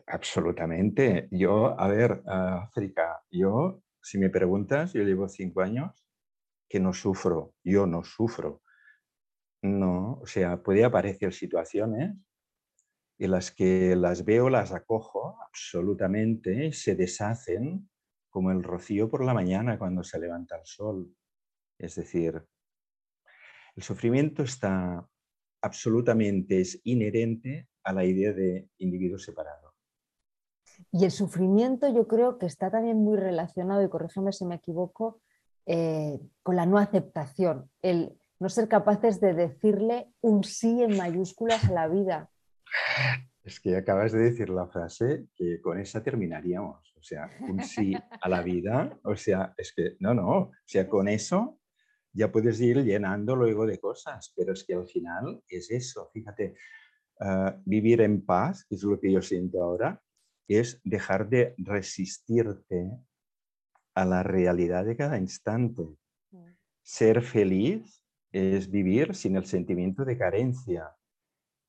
Absolutamente. 0.07 1.27
Yo, 1.31 1.79
a 1.79 1.87
ver, 1.87 2.21
África, 2.27 3.21
yo, 3.31 3.81
si 4.01 4.17
me 4.17 4.29
preguntas, 4.29 4.93
yo 4.93 5.03
llevo 5.03 5.27
cinco 5.29 5.61
años 5.61 6.05
que 6.69 6.79
no 6.79 6.93
sufro, 6.93 7.53
yo 7.63 7.85
no 7.87 8.03
sufro. 8.03 8.61
No, 9.63 10.19
o 10.21 10.25
sea, 10.27 10.61
puede 10.63 10.85
aparecer 10.85 11.33
situaciones 11.33 12.15
en 13.17 13.31
las 13.31 13.51
que 13.51 13.95
las 13.95 14.23
veo, 14.25 14.49
las 14.49 14.71
acojo 14.73 15.37
absolutamente, 15.47 16.71
se 16.73 16.95
deshacen 16.95 17.89
como 18.29 18.51
el 18.51 18.63
rocío 18.63 19.09
por 19.09 19.23
la 19.23 19.33
mañana 19.33 19.77
cuando 19.77 20.03
se 20.03 20.19
levanta 20.19 20.57
el 20.57 20.65
sol. 20.65 21.13
Es 21.79 21.95
decir, 21.95 22.43
el 23.75 23.83
sufrimiento 23.83 24.43
está 24.43 25.07
absolutamente, 25.61 26.61
es 26.61 26.79
inherente 26.83 27.67
a 27.83 27.93
la 27.93 28.05
idea 28.05 28.33
de 28.33 28.69
individuo 28.77 29.17
separado. 29.19 29.64
Y 30.97 31.03
el 31.03 31.11
sufrimiento 31.11 31.93
yo 31.93 32.07
creo 32.07 32.37
que 32.37 32.45
está 32.45 32.71
también 32.71 33.03
muy 33.03 33.17
relacionado, 33.17 33.83
y 33.83 33.89
corrígeme 33.89 34.31
si 34.31 34.45
me 34.45 34.55
equivoco, 34.55 35.19
eh, 35.65 36.21
con 36.41 36.55
la 36.55 36.65
no 36.65 36.77
aceptación, 36.77 37.69
el 37.81 38.17
no 38.39 38.47
ser 38.47 38.69
capaces 38.69 39.19
de 39.19 39.33
decirle 39.33 40.07
un 40.21 40.45
sí 40.45 40.81
en 40.81 40.95
mayúsculas 40.95 41.65
a 41.65 41.73
la 41.73 41.89
vida. 41.89 42.29
Es 43.43 43.59
que 43.59 43.75
acabas 43.75 44.13
de 44.13 44.19
decir 44.19 44.49
la 44.49 44.67
frase 44.67 45.25
que 45.35 45.59
con 45.59 45.77
esa 45.81 46.01
terminaríamos. 46.01 46.93
O 46.97 47.03
sea, 47.03 47.29
un 47.41 47.61
sí 47.61 47.93
a 48.21 48.29
la 48.29 48.41
vida. 48.41 48.97
O 49.03 49.17
sea, 49.17 49.53
es 49.57 49.73
que 49.75 49.97
no, 49.99 50.13
no. 50.13 50.29
O 50.29 50.51
sea, 50.65 50.87
con 50.87 51.09
eso 51.09 51.59
ya 52.13 52.31
puedes 52.31 52.61
ir 52.61 52.81
llenando 52.85 53.35
luego 53.35 53.65
de 53.65 53.79
cosas, 53.79 54.31
pero 54.33 54.53
es 54.53 54.63
que 54.63 54.75
al 54.75 54.87
final 54.87 55.43
es 55.49 55.69
eso. 55.71 56.09
Fíjate, 56.13 56.55
ah, 57.19 57.53
vivir 57.65 57.99
en 57.99 58.25
paz, 58.25 58.65
que 58.65 58.75
es 58.75 58.83
lo 58.83 58.97
que 58.97 59.11
yo 59.11 59.21
siento 59.21 59.61
ahora, 59.61 60.01
es 60.47 60.79
dejar 60.83 61.29
de 61.29 61.55
resistirte 61.57 62.91
a 63.95 64.05
la 64.05 64.23
realidad 64.23 64.85
de 64.85 64.95
cada 64.95 65.17
instante. 65.17 65.83
Mm. 66.31 66.51
Ser 66.83 67.21
feliz 67.21 68.03
es 68.31 68.69
vivir 68.69 69.15
sin 69.15 69.35
el 69.37 69.45
sentimiento 69.45 70.03
de 70.05 70.17
carencia. 70.17 70.95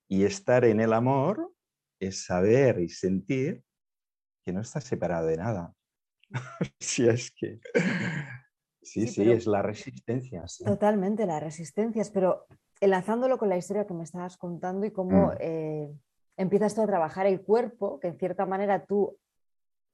Y 0.09 0.25
estar 0.25 0.65
en 0.65 0.81
el 0.81 0.93
amor 0.93 1.53
es 2.01 2.25
saber 2.25 2.81
y 2.81 2.89
sentir 2.89 3.63
que 4.45 4.53
no 4.53 4.61
estás 4.61 4.85
separado 4.85 5.27
de 5.27 5.37
nada. 5.37 5.75
si 6.81 7.09
es 7.09 7.31
que... 7.33 7.61
Sí, 8.83 9.09
sí, 9.09 9.29
es 9.29 9.47
la 9.47 9.63
resistencia. 9.63 10.45
Totalmente, 10.65 11.27
las 11.27 11.43
resistencias, 11.43 12.11
pero 12.11 12.47
enlazándolo 12.81 13.37
con 13.37 13.49
la 13.49 13.57
historia 13.57 13.85
que 13.85 13.95
me 13.95 14.05
estabas 14.05 14.37
contando 14.37 14.87
y 14.87 14.93
cómo 14.93 15.29
mm. 15.29 15.37
eh, 15.41 15.99
empiezas 16.37 16.75
tú 16.75 16.83
a 16.83 16.87
trabajar 16.87 17.27
el 17.27 17.43
cuerpo, 17.43 17.99
que 18.01 18.09
en 18.09 18.19
cierta 18.19 18.47
manera 18.47 18.85
tú, 18.85 19.19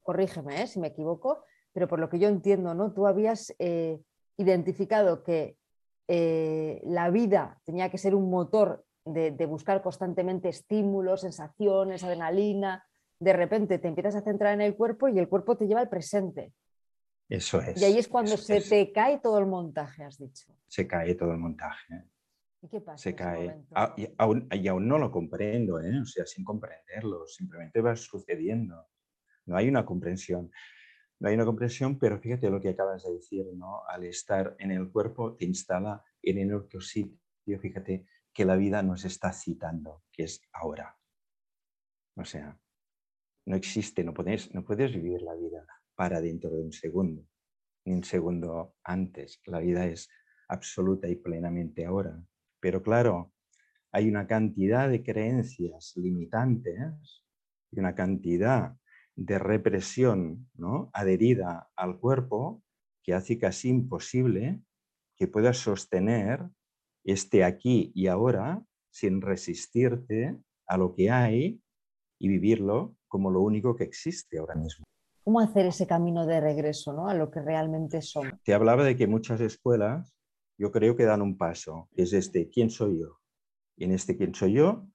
corrígeme 0.03 0.63
eh, 0.63 0.67
si 0.67 0.81
me 0.81 0.89
equivoco, 0.89 1.45
pero 1.73 1.89
por 1.89 1.99
lo 1.99 2.09
que 2.09 2.19
yo 2.19 2.29
entiendo, 2.29 2.75
¿no? 2.75 2.93
Tú 2.93 3.07
habías 3.07 3.55
eh, 3.59 4.01
identificado 4.37 5.23
que 5.23 5.57
la 6.85 7.09
vida 7.09 7.59
tenía 7.65 7.89
que 7.89 7.97
ser 7.97 8.15
un 8.15 8.29
motor 8.29 8.85
de, 9.05 9.47
buscar 9.47 9.83
constantemente 9.83 10.49
estímulos, 10.49 11.23
sensaciones, 11.23 12.05
adrenalina. 12.05 12.87
De 13.19 13.33
repente 13.33 13.79
te 13.79 13.89
empiezas 13.89 14.17
a 14.17 14.23
centrar 14.23 14.55
en 14.55 14.61
el 14.61 14.77
cuerpo 14.77 15.09
y 15.09 15.19
el 15.19 15.29
cuerpo 15.29 15.57
te 15.57 15.67
lleva 15.67 15.81
al 15.81 15.89
presente. 15.89 16.53
Eso 17.29 17.61
es. 17.61 17.81
Y 17.81 17.85
ahí 17.85 17.99
es 17.99 18.09
cuando 18.09 18.37
se 18.37 18.61
te 18.61 18.93
cae 18.93 19.19
todo 19.19 19.39
el 19.39 19.47
montaje, 19.47 20.05
has 20.05 20.19
dicho. 20.19 20.53
Se 20.69 20.87
cae 20.87 21.15
todo 21.15 21.33
el 21.33 21.39
montaje. 21.39 22.05
¿Y 22.62 22.69
qué 22.69 22.81
pasa? 22.81 23.02
Se 23.02 23.14
cae. 23.14 23.64
Ah, 23.75 23.95
y, 23.97 24.09
aún, 24.19 24.88
no 24.88 24.97
lo 24.97 25.11
comprendo, 25.11 25.81
¿eh? 25.81 26.00
o 26.00 26.04
sea, 26.04 26.25
sin 26.25 26.45
comprenderlo, 26.45 27.26
simplemente 27.26 27.81
va 27.81 27.97
sucediendo. 27.97 28.87
No 29.47 29.57
hay 29.57 29.69
una 29.69 29.85
comprensión. 29.85 30.50
No 31.19 31.28
hay 31.28 31.35
una 31.35 31.45
comprensión, 31.45 31.99
pero 31.99 32.21
fíjate 32.21 32.50
lo 32.50 32.61
que 32.61 32.71
acabas 32.71 33.04
de 33.04 33.14
decir, 33.14 33.47
¿no? 33.54 33.83
Al 33.87 34.04
estar 34.04 34.57
en 34.59 34.71
el 34.71 34.90
cuerpo 34.90 35.37
te 35.37 35.45
instala 35.45 36.04
en 36.23 36.38
el 36.38 36.54
otro 36.54 36.81
sitio, 36.81 37.19
fíjate 37.61 38.07
que 38.33 38.45
la 38.45 38.57
vida 38.57 38.83
nos 38.83 39.04
está 39.04 39.33
citando, 39.33 40.04
que 40.12 40.25
es 40.25 40.40
ahora. 40.52 40.97
O 42.16 42.25
sea, 42.25 42.59
no 43.47 43.57
existe, 43.57 44.04
no 44.04 44.14
puedes, 44.14 44.52
no 44.54 44.64
puedes 44.64 44.92
vivir 44.92 45.23
la 45.23 45.35
vida 45.35 45.66
para 45.95 46.21
dentro 46.21 46.50
de 46.50 46.61
un 46.61 46.73
segundo, 46.73 47.26
ni 47.85 47.95
un 47.95 48.04
segundo 48.04 48.76
antes. 48.85 49.40
La 49.47 49.59
vida 49.59 49.87
es 49.87 50.09
absoluta 50.49 51.09
y 51.09 51.16
plenamente 51.16 51.85
ahora. 51.85 52.21
Pero 52.62 52.81
claro, 52.81 53.33
hay 53.90 54.09
una 54.09 54.28
cantidad 54.28 54.88
de 54.88 55.02
creencias 55.02 55.95
limitantes 55.97 57.25
y 57.73 57.81
una 57.81 57.97
cantidad 57.97 58.76
de 59.16 59.38
represión 59.38 60.49
¿no? 60.54 60.88
adherida 60.95 61.69
al 61.75 61.99
cuerpo 61.99 62.62
que 63.02 63.14
hace 63.14 63.37
casi 63.37 63.69
imposible 63.69 64.62
que 65.19 65.26
puedas 65.26 65.59
sostener 65.59 66.49
este 67.04 67.42
aquí 67.42 67.90
y 67.97 68.07
ahora 68.07 68.62
sin 68.90 69.21
resistirte 69.21 70.38
a 70.69 70.76
lo 70.76 70.95
que 70.95 71.11
hay 71.11 71.61
y 72.21 72.28
vivirlo 72.28 72.95
como 73.09 73.33
lo 73.33 73.40
único 73.40 73.75
que 73.75 73.85
existe 73.85 74.38
ahora 74.38 74.54
mismo. 74.54 74.85
¿Cómo 75.25 75.40
hacer 75.40 75.66
ese 75.66 75.88
camino 75.88 76.26
de 76.26 76.40
regreso 76.40 76.92
¿no? 76.92 77.09
a 77.09 77.14
lo 77.14 77.28
que 77.31 77.40
realmente 77.40 78.02
somos? 78.02 78.40
Te 78.45 78.54
hablaba 78.54 78.85
de 78.85 78.97
que 78.97 79.09
muchas 79.09 79.40
escuelas 79.40 80.14
yo 80.59 80.71
creo 80.71 80.97
que 80.97 81.05
dan 81.05 81.23
un 81.23 81.37
paso, 81.37 81.89
es 81.97 82.13
este, 82.13 82.49
¿quién 82.49 82.71
soy 82.71 83.01
yo? 83.01 83.21
Y 83.77 83.85
en 83.85 83.93
este 83.93 84.17
¿quién 84.17 84.35
soy 84.35 84.55
yo? 84.55 84.87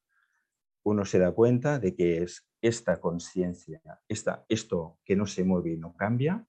uno 0.88 1.04
se 1.04 1.20
da 1.20 1.34
cuenta 1.34 1.80
de 1.80 1.96
que 1.96 2.24
es 2.24 2.48
esta 2.62 3.02
conciencia, 3.02 3.82
esto 4.08 5.00
que 5.04 5.18
no 5.18 5.26
se 5.26 5.44
mueve 5.44 5.74
y 5.74 5.78
no 5.78 5.94
cambia, 5.96 6.48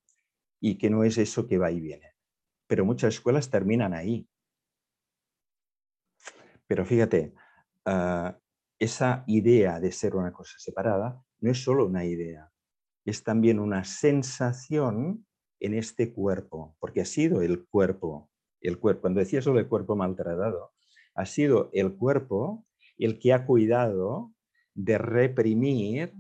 y 0.61 0.79
que 0.79 0.91
no 0.91 1.03
es 1.03 1.19
eso 1.19 1.47
que 1.47 1.59
va 1.59 1.73
y 1.73 1.81
viene. 1.81 2.15
Pero 2.69 2.85
muchas 2.85 3.15
escuelas 3.15 3.51
terminan 3.51 3.95
ahí. 3.95 4.29
Pero 6.69 6.85
fíjate, 6.85 7.35
ah, 7.85 8.39
esa 8.79 9.25
idea 9.27 9.81
de 9.81 9.91
ser 9.91 10.15
una 10.15 10.33
cosa 10.33 10.55
separada 10.59 11.21
no 11.41 11.51
es 11.51 11.63
solo 11.63 11.87
una 11.87 12.05
idea, 12.05 12.51
es 13.05 13.25
también 13.25 13.59
una 13.59 13.85
sensación 13.85 15.27
en 15.61 15.75
este 15.75 16.13
cuerpo, 16.13 16.77
porque 16.79 17.01
ha 17.01 17.05
sido 17.05 17.43
el 17.43 17.67
cuerpo, 17.67 18.31
el 18.61 18.79
cuerpo, 18.79 19.03
cuando 19.03 19.21
decía 19.21 19.43
sobre 19.43 19.61
el 19.61 19.69
cuerpo 19.69 19.97
maltratado, 19.97 20.73
ha 21.15 21.27
sido 21.27 21.71
el 21.73 21.97
cuerpo 21.97 22.67
el 22.97 23.19
que 23.19 23.33
ha 23.33 23.47
cuidado 23.47 24.33
de 24.75 24.99
reprimir 24.99 26.15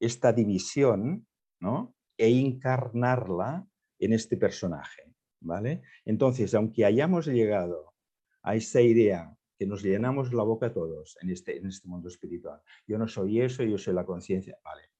esta 0.00 0.32
división 0.32 1.26
¿no? 1.60 1.94
e 2.16 2.28
encarnarla 2.28 3.66
en 3.98 4.12
este 4.12 4.36
personaje. 4.36 5.14
¿vale? 5.40 5.82
Entonces, 6.04 6.54
aunque 6.54 6.84
hayamos 6.84 7.26
llegado 7.26 7.94
a 8.42 8.56
esa 8.56 8.80
idea 8.80 9.36
que 9.56 9.66
nos 9.66 9.82
llenamos 9.82 10.32
la 10.32 10.42
boca 10.42 10.72
todos 10.72 11.16
en 11.20 11.30
este, 11.30 11.58
en 11.58 11.66
este 11.66 11.88
mundo 11.88 12.08
espiritual, 12.08 12.60
yo 12.86 12.98
no 12.98 13.06
soy 13.06 13.40
eso, 13.40 13.62
yo 13.62 13.78
soy 13.78 13.94
la 13.94 14.04
conciencia, 14.04 14.58
vale. 14.64 14.90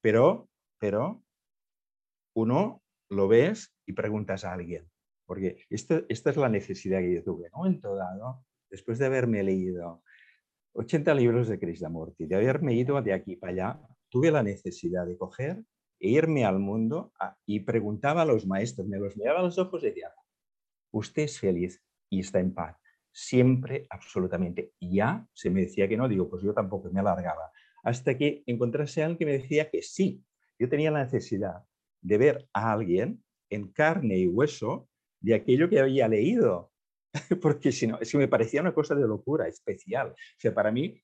Pero, 0.00 0.50
pero 0.78 1.22
uno 2.34 2.82
lo 3.08 3.28
ves 3.28 3.74
y 3.86 3.92
preguntas 3.92 4.44
a 4.44 4.52
alguien, 4.52 4.90
porque 5.32 5.64
esta, 5.70 6.02
esta 6.10 6.28
es 6.28 6.36
la 6.36 6.50
necesidad 6.50 7.00
que 7.00 7.14
yo 7.14 7.24
tuve. 7.24 7.46
En 7.46 7.54
un 7.54 7.60
momento 7.60 7.94
dado, 7.94 8.44
después 8.68 8.98
de 8.98 9.06
haberme 9.06 9.42
leído 9.42 10.02
80 10.74 11.14
libros 11.14 11.48
de 11.48 11.58
Krishnamurti, 11.58 12.26
de 12.26 12.34
haberme 12.34 12.74
ido 12.74 13.00
de 13.00 13.14
aquí 13.14 13.36
para 13.36 13.52
allá, 13.52 13.80
tuve 14.10 14.30
la 14.30 14.42
necesidad 14.42 15.06
de 15.06 15.16
coger 15.16 15.64
e 15.98 16.10
irme 16.10 16.44
al 16.44 16.58
mundo 16.58 17.14
y 17.46 17.60
preguntaba 17.60 18.20
a 18.20 18.24
los 18.26 18.46
maestros, 18.46 18.86
me 18.86 18.98
los 18.98 19.16
miraba 19.16 19.40
a 19.40 19.44
los 19.44 19.56
ojos 19.56 19.82
y 19.82 19.86
decía, 19.86 20.12
usted 20.90 21.22
es 21.22 21.40
feliz 21.40 21.82
y 22.10 22.20
está 22.20 22.38
en 22.38 22.52
paz. 22.52 22.76
Siempre, 23.10 23.86
absolutamente. 23.88 24.74
Ya 24.82 25.26
se 25.32 25.48
me 25.48 25.62
decía 25.62 25.88
que 25.88 25.96
no, 25.96 26.08
digo, 26.08 26.28
pues 26.28 26.42
yo 26.42 26.52
tampoco, 26.52 26.90
me 26.90 27.00
alargaba. 27.00 27.50
Hasta 27.84 28.18
que 28.18 28.42
encontrase 28.44 29.00
a 29.00 29.06
alguien 29.06 29.18
que 29.18 29.24
me 29.24 29.38
decía 29.38 29.70
que 29.70 29.80
sí. 29.80 30.22
Yo 30.58 30.68
tenía 30.68 30.90
la 30.90 31.04
necesidad 31.04 31.64
de 32.02 32.18
ver 32.18 32.48
a 32.52 32.70
alguien 32.70 33.24
en 33.48 33.72
carne 33.72 34.18
y 34.18 34.26
hueso 34.26 34.90
de 35.22 35.34
aquello 35.34 35.68
que 35.68 35.80
había 35.80 36.08
leído 36.08 36.72
porque 37.42 37.72
si 37.72 37.86
no, 37.86 37.98
es 38.00 38.10
que 38.10 38.18
me 38.18 38.28
parecía 38.28 38.60
una 38.60 38.74
cosa 38.74 38.94
de 38.94 39.06
locura, 39.06 39.48
especial. 39.48 40.10
O 40.10 40.38
sea, 40.38 40.54
para 40.54 40.70
mí 40.70 41.00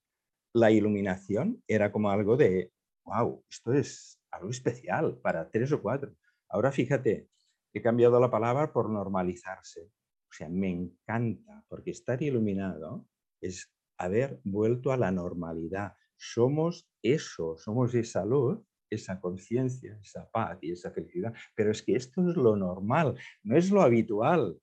la 0.54 0.70
iluminación 0.70 1.62
era 1.66 1.92
como 1.92 2.10
algo 2.10 2.36
de, 2.36 2.72
wow, 3.04 3.44
esto 3.50 3.72
es 3.72 4.20
algo 4.30 4.50
especial 4.50 5.18
para 5.18 5.50
tres 5.50 5.72
o 5.72 5.82
cuatro. 5.82 6.14
Ahora 6.48 6.72
fíjate, 6.72 7.28
he 7.72 7.82
cambiado 7.82 8.18
la 8.20 8.30
palabra 8.30 8.72
por 8.72 8.90
normalizarse. 8.90 9.90
O 10.30 10.32
sea, 10.32 10.48
me 10.48 10.70
encanta, 10.70 11.64
porque 11.68 11.90
estar 11.90 12.22
iluminado 12.22 13.06
es 13.40 13.70
haber 13.98 14.40
vuelto 14.44 14.92
a 14.92 14.96
la 14.96 15.10
normalidad. 15.10 15.94
Somos 16.16 16.88
eso, 17.02 17.56
somos 17.58 17.94
esa 17.94 18.24
luz, 18.24 18.60
esa 18.90 19.20
conciencia, 19.20 19.98
esa 20.02 20.28
paz 20.30 20.58
y 20.62 20.72
esa 20.72 20.90
felicidad. 20.90 21.34
Pero 21.54 21.70
es 21.70 21.82
que 21.82 21.96
esto 21.96 22.28
es 22.28 22.36
lo 22.36 22.56
normal, 22.56 23.18
no 23.42 23.56
es 23.56 23.70
lo 23.70 23.82
habitual. 23.82 24.58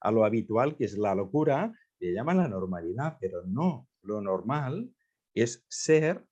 A 0.00 0.10
lo 0.10 0.24
habitual, 0.24 0.76
que 0.76 0.84
es 0.84 0.96
la 0.98 1.14
locura, 1.14 1.72
le 1.98 2.12
llaman 2.12 2.36
la 2.36 2.48
normalidad, 2.48 3.16
pero 3.20 3.42
no, 3.46 3.88
lo 4.02 4.20
normal 4.20 4.92
es 5.34 5.64
ser 5.68 6.24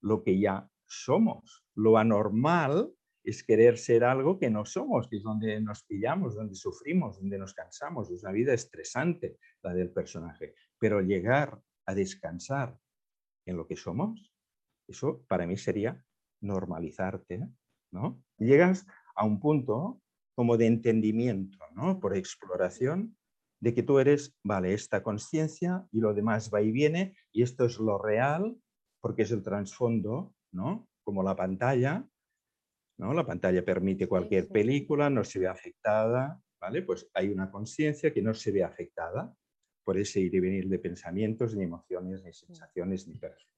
lo 0.00 0.22
que 0.22 0.38
ya 0.38 0.68
somos. 0.86 1.64
Lo 1.74 1.96
anormal 1.96 2.92
es 3.24 3.44
querer 3.44 3.78
ser 3.78 4.04
algo 4.04 4.38
que 4.38 4.50
no 4.50 4.64
somos, 4.64 5.08
que 5.08 5.16
es 5.16 5.22
donde 5.22 5.60
nos 5.60 5.84
pillamos, 5.84 6.34
donde 6.34 6.54
sufrimos, 6.54 7.18
donde 7.20 7.38
nos 7.38 7.54
cansamos. 7.54 8.10
Es 8.10 8.22
una 8.22 8.32
vida 8.32 8.52
estresante 8.52 9.38
la 9.62 9.72
del 9.74 9.90
personaje. 9.90 10.54
Pero 10.78 11.00
llegar 11.00 11.60
a 11.86 11.94
descansar 11.94 12.76
en 13.46 13.56
lo 13.56 13.66
que 13.66 13.76
somos, 13.76 14.32
eso 14.88 15.24
para 15.28 15.46
mí 15.46 15.56
sería 15.56 16.04
normalizarte, 16.42 17.48
¿no? 17.90 18.22
Llegas 18.38 18.86
a 19.14 19.24
un 19.24 19.40
punto 19.40 20.00
como 20.34 20.56
de 20.56 20.66
entendimiento, 20.66 21.58
¿no? 21.74 22.00
Por 22.00 22.16
exploración 22.16 23.16
de 23.60 23.74
que 23.74 23.82
tú 23.82 23.98
eres, 23.98 24.36
vale, 24.42 24.74
esta 24.74 25.02
conciencia 25.02 25.86
y 25.92 26.00
lo 26.00 26.12
demás 26.14 26.50
va 26.52 26.60
y 26.62 26.72
viene 26.72 27.16
y 27.32 27.42
esto 27.42 27.64
es 27.64 27.78
lo 27.78 27.96
real 27.96 28.56
porque 29.00 29.22
es 29.22 29.30
el 29.30 29.42
trasfondo, 29.42 30.34
¿no? 30.52 30.88
Como 31.04 31.22
la 31.22 31.36
pantalla, 31.36 32.06
¿no? 32.98 33.14
La 33.14 33.26
pantalla 33.26 33.64
permite 33.64 34.08
cualquier 34.08 34.48
película, 34.48 35.10
no 35.10 35.24
se 35.24 35.38
ve 35.38 35.46
afectada, 35.46 36.40
¿vale? 36.60 36.82
Pues 36.82 37.08
hay 37.14 37.28
una 37.28 37.50
conciencia 37.50 38.12
que 38.12 38.22
no 38.22 38.34
se 38.34 38.52
ve 38.52 38.64
afectada 38.64 39.34
por 39.84 39.98
ese 39.98 40.20
ir 40.20 40.34
y 40.34 40.40
venir 40.40 40.68
de 40.68 40.78
pensamientos, 40.78 41.56
ni 41.56 41.64
emociones, 41.64 42.22
ni 42.22 42.32
sensaciones, 42.32 43.06
ni 43.08 43.18
percepciones. 43.18 43.52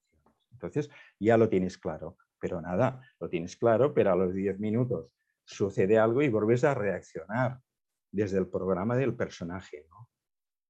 Entonces, 0.52 0.90
ya 1.18 1.36
lo 1.36 1.48
tienes 1.48 1.76
claro, 1.78 2.16
pero 2.44 2.60
nada, 2.60 3.00
lo 3.20 3.30
tienes 3.30 3.56
claro, 3.56 3.94
pero 3.94 4.12
a 4.12 4.16
los 4.16 4.34
10 4.34 4.58
minutos 4.58 5.10
sucede 5.46 5.98
algo 5.98 6.20
y 6.20 6.28
vuelves 6.28 6.62
a 6.64 6.74
reaccionar 6.74 7.58
desde 8.12 8.36
el 8.36 8.48
programa 8.48 8.96
del 8.96 9.16
personaje. 9.16 9.86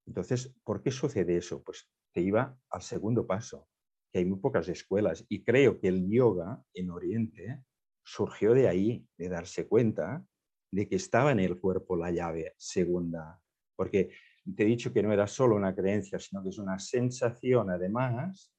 Entonces, 0.07 0.55
¿por 0.63 0.81
qué 0.81 0.89
sucede 0.89 1.35
eso? 1.35 1.61
Pues 1.65 1.91
te 2.13 2.21
iba 2.21 2.57
al 2.69 2.81
segundo 2.81 3.27
paso, 3.27 3.67
que 4.09 4.19
hay 4.19 4.25
muy 4.25 4.39
pocas 4.39 4.69
escuelas 4.69 5.25
y 5.27 5.43
creo 5.43 5.77
que 5.77 5.89
el 5.89 6.09
yoga 6.09 6.63
en 6.73 6.91
Oriente 6.91 7.65
surgió 8.05 8.53
de 8.53 8.69
ahí, 8.69 9.05
de 9.17 9.27
darse 9.27 9.67
cuenta 9.67 10.25
de 10.71 10.87
que 10.87 10.95
estaba 10.95 11.33
en 11.33 11.41
el 11.41 11.59
cuerpo 11.59 11.97
la 11.97 12.09
llave 12.09 12.53
segunda, 12.57 13.41
porque 13.75 14.11
te 14.55 14.63
he 14.63 14.65
dicho 14.65 14.93
que 14.93 15.03
no 15.03 15.11
era 15.11 15.27
solo 15.27 15.57
una 15.57 15.75
creencia, 15.75 16.19
sino 16.19 16.41
que 16.41 16.51
es 16.51 16.57
una 16.57 16.79
sensación 16.79 17.69
además 17.69 18.54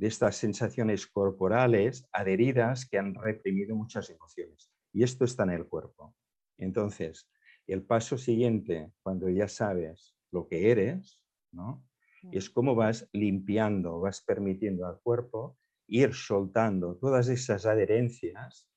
de 0.00 0.06
estas 0.06 0.36
sensaciones 0.36 1.06
corporales 1.06 2.08
adheridas 2.10 2.88
que 2.88 2.96
han 2.96 3.14
reprimido 3.14 3.76
muchas 3.76 4.08
emociones. 4.08 4.72
Y 4.94 5.02
esto 5.02 5.26
está 5.26 5.42
en 5.42 5.50
el 5.50 5.66
cuerpo. 5.66 6.16
Entonces, 6.56 7.30
el 7.66 7.82
paso 7.82 8.16
siguiente, 8.16 8.90
cuando 9.02 9.28
ya 9.28 9.46
sabes 9.46 10.16
lo 10.32 10.48
que 10.48 10.70
eres, 10.70 11.20
¿no? 11.52 11.84
es 12.32 12.48
cómo 12.48 12.74
vas 12.74 13.10
limpiando, 13.12 14.00
vas 14.00 14.22
permitiendo 14.22 14.86
al 14.86 14.98
cuerpo 15.00 15.58
ir 15.86 16.14
soltando 16.14 16.96
todas 16.96 17.28
esas 17.28 17.66
adherencias, 17.66 18.70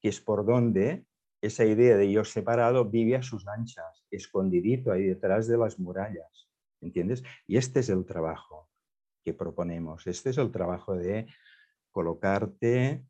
que 0.00 0.08
es 0.08 0.18
por 0.18 0.46
donde 0.46 1.04
esa 1.42 1.66
idea 1.66 1.98
de 1.98 2.10
yo 2.10 2.24
separado 2.24 2.86
vive 2.86 3.16
a 3.16 3.22
sus 3.22 3.46
anchas, 3.48 4.06
escondidito 4.10 4.92
ahí 4.92 5.04
detrás 5.04 5.46
de 5.46 5.58
las 5.58 5.78
murallas, 5.78 6.48
¿entiendes? 6.80 7.22
Y 7.46 7.58
este 7.58 7.80
es 7.80 7.90
el 7.90 8.06
trabajo 8.06 8.69
que 9.22 9.34
proponemos, 9.34 10.06
este 10.06 10.30
es 10.30 10.38
el 10.38 10.50
trabajo 10.50 10.94
de 10.94 11.26
colocarte, 11.90 13.04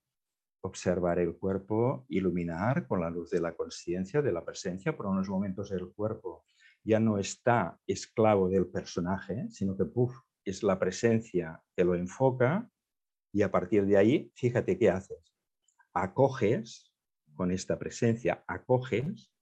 observar 0.62 1.18
el 1.18 1.36
cuerpo, 1.36 2.04
iluminar 2.08 2.86
con 2.86 3.00
la 3.00 3.10
luz 3.10 3.30
de 3.30 3.40
la 3.40 3.54
conciencia, 3.54 4.22
de 4.22 4.32
la 4.32 4.44
presencia, 4.44 4.96
por 4.96 5.06
unos 5.06 5.28
momentos 5.28 5.70
el 5.70 5.92
cuerpo 5.92 6.44
ya 6.82 6.98
no 6.98 7.18
está 7.18 7.78
esclavo 7.86 8.48
del 8.48 8.66
personaje, 8.66 9.48
sino 9.50 9.76
que 9.76 9.84
puff, 9.84 10.14
es 10.44 10.62
la 10.62 10.78
presencia 10.78 11.62
que 11.76 11.84
lo 11.84 11.94
enfoca 11.94 12.70
y 13.32 13.42
a 13.42 13.50
partir 13.50 13.86
de 13.86 13.96
ahí, 13.96 14.32
fíjate 14.34 14.78
qué 14.78 14.90
haces. 14.90 15.34
Acoges 15.92 16.90
con 17.34 17.50
esta 17.50 17.78
presencia 17.78 18.44
acoges 18.46 19.32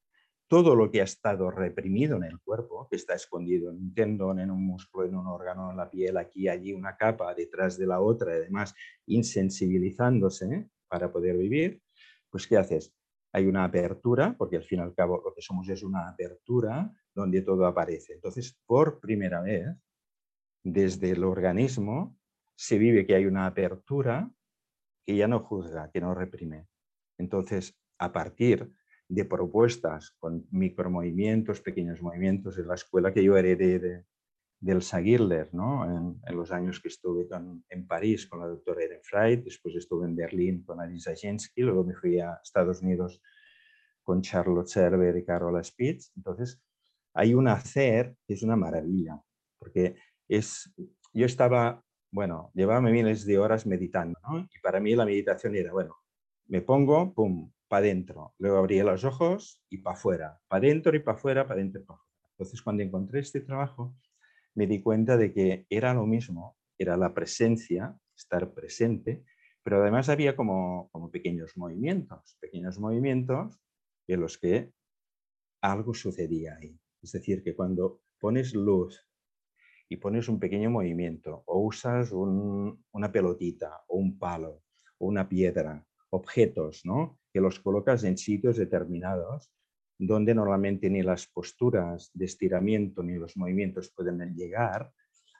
todo 0.48 0.74
lo 0.74 0.90
que 0.90 1.02
ha 1.02 1.04
estado 1.04 1.50
reprimido 1.50 2.16
en 2.16 2.24
el 2.24 2.40
cuerpo, 2.40 2.88
que 2.88 2.96
está 2.96 3.14
escondido 3.14 3.70
en 3.70 3.76
un 3.76 3.94
tendón, 3.94 4.40
en 4.40 4.50
un 4.50 4.64
músculo, 4.64 5.06
en 5.06 5.14
un 5.14 5.26
órgano, 5.26 5.70
en 5.70 5.76
la 5.76 5.90
piel, 5.90 6.16
aquí, 6.16 6.48
allí, 6.48 6.72
una 6.72 6.96
capa 6.96 7.34
detrás 7.34 7.76
de 7.78 7.86
la 7.86 8.00
otra, 8.00 8.32
además 8.32 8.74
insensibilizándose 9.06 10.70
para 10.88 11.12
poder 11.12 11.36
vivir, 11.36 11.82
pues 12.30 12.46
¿qué 12.46 12.56
haces? 12.56 12.94
Hay 13.32 13.46
una 13.46 13.64
apertura, 13.64 14.34
porque 14.38 14.56
al 14.56 14.64
fin 14.64 14.78
y 14.78 14.82
al 14.82 14.94
cabo 14.94 15.20
lo 15.22 15.34
que 15.34 15.42
somos 15.42 15.68
es 15.68 15.82
una 15.82 16.08
apertura 16.08 16.90
donde 17.14 17.42
todo 17.42 17.66
aparece. 17.66 18.14
Entonces, 18.14 18.58
por 18.64 19.00
primera 19.00 19.42
vez, 19.42 19.66
desde 20.64 21.10
el 21.10 21.24
organismo, 21.24 22.16
se 22.56 22.78
vive 22.78 23.06
que 23.06 23.14
hay 23.14 23.26
una 23.26 23.46
apertura 23.46 24.30
que 25.04 25.14
ya 25.14 25.28
no 25.28 25.40
juzga, 25.40 25.90
que 25.90 26.00
no 26.00 26.14
reprime. 26.14 26.68
Entonces, 27.18 27.78
a 27.98 28.12
partir 28.12 28.72
de 29.08 29.24
propuestas 29.24 30.14
con 30.18 30.46
micromovimientos, 30.50 31.60
pequeños 31.60 32.02
movimientos, 32.02 32.58
en 32.58 32.68
la 32.68 32.74
escuela 32.74 33.12
que 33.12 33.24
yo 33.24 33.36
heredé 33.36 33.78
de, 33.78 34.04
del 34.60 34.82
Sagirler, 34.82 35.52
¿no? 35.54 35.84
En, 35.84 36.36
los 36.36 36.52
años 36.52 36.80
que 36.80 36.88
estuve 36.88 37.26
en 37.70 37.86
París 37.86 38.26
con 38.26 38.40
la 38.40 38.46
doctora 38.46 38.84
Ehrenfried, 38.84 39.44
después 39.44 39.74
estuve 39.76 40.06
en 40.06 40.14
Berlín 40.14 40.62
con 40.64 40.80
Alisa 40.80 41.14
Jensky, 41.14 41.62
luego 41.62 41.84
me 41.84 41.94
fui 41.94 42.20
a 42.20 42.38
Estados 42.42 42.82
Unidos 42.82 43.20
con 44.02 44.22
Charlotte 44.22 44.68
Server 44.68 45.16
y 45.16 45.24
Carola 45.24 45.62
Spitz. 45.62 46.12
Entonces, 46.16 46.60
hay 47.14 47.34
un 47.34 47.48
hacer 47.48 48.16
que 48.26 48.34
es 48.34 48.42
una 48.42 48.56
maravilla, 48.56 49.20
porque 49.58 49.96
es, 50.28 50.72
yo 51.12 51.26
estaba, 51.26 51.82
bueno, 52.10 52.50
llevaba 52.54 52.80
miles 52.80 53.26
de 53.26 53.38
horas 53.38 53.66
meditando. 53.66 54.18
Y 54.54 54.60
para 54.62 54.80
mí 54.80 54.94
la 54.94 55.04
meditación 55.04 55.56
era, 55.56 55.72
bueno, 55.72 55.96
me 56.46 56.62
pongo, 56.62 57.12
pum, 57.12 57.50
para 57.68 57.80
adentro. 57.80 58.34
Luego 58.38 58.58
abrí 58.58 58.80
los 58.80 59.04
ojos 59.04 59.62
y 59.68 59.78
para 59.78 59.96
afuera. 59.96 60.40
Para 60.48 60.66
adentro 60.66 60.96
y 60.96 61.00
para 61.00 61.16
afuera, 61.16 61.46
para 61.46 61.60
adentro 61.60 61.82
y 61.82 61.84
para 61.84 61.98
afuera. 61.98 62.08
Entonces, 62.32 62.62
cuando 62.62 62.82
encontré 62.82 63.20
este 63.20 63.40
trabajo, 63.40 63.94
me 64.54 64.66
di 64.66 64.80
cuenta 64.80 65.16
de 65.16 65.32
que 65.32 65.66
era 65.68 65.94
lo 65.94 66.06
mismo, 66.06 66.56
era 66.78 66.96
la 66.96 67.14
presencia, 67.14 67.96
estar 68.16 68.52
presente, 68.52 69.24
pero 69.62 69.82
además 69.82 70.08
había 70.08 70.34
como, 70.34 70.88
como 70.90 71.10
pequeños 71.10 71.56
movimientos, 71.56 72.36
pequeños 72.40 72.78
movimientos 72.78 73.60
en 74.06 74.20
los 74.20 74.38
que 74.38 74.72
algo 75.60 75.94
sucedía 75.94 76.56
ahí. 76.56 76.78
Es 77.02 77.12
decir, 77.12 77.42
que 77.42 77.54
cuando 77.54 78.00
pones 78.18 78.54
luz 78.54 79.06
y 79.88 79.96
pones 79.96 80.28
un 80.28 80.38
pequeño 80.38 80.70
movimiento 80.70 81.42
o 81.46 81.60
usas 81.60 82.10
una 82.12 83.12
pelotita 83.12 83.84
o 83.88 83.98
un 83.98 84.18
palo 84.18 84.62
o 84.98 85.06
una 85.06 85.28
piedra 85.28 85.84
objetos, 86.10 86.82
¿no? 86.84 87.18
Que 87.38 87.42
los 87.42 87.60
colocas 87.60 88.02
en 88.02 88.18
sitios 88.18 88.56
determinados 88.56 89.52
donde 89.96 90.34
normalmente 90.34 90.90
ni 90.90 91.02
las 91.02 91.28
posturas 91.28 92.10
de 92.12 92.24
estiramiento 92.24 93.00
ni 93.04 93.14
los 93.14 93.36
movimientos 93.36 93.92
pueden 93.94 94.34
llegar, 94.34 94.92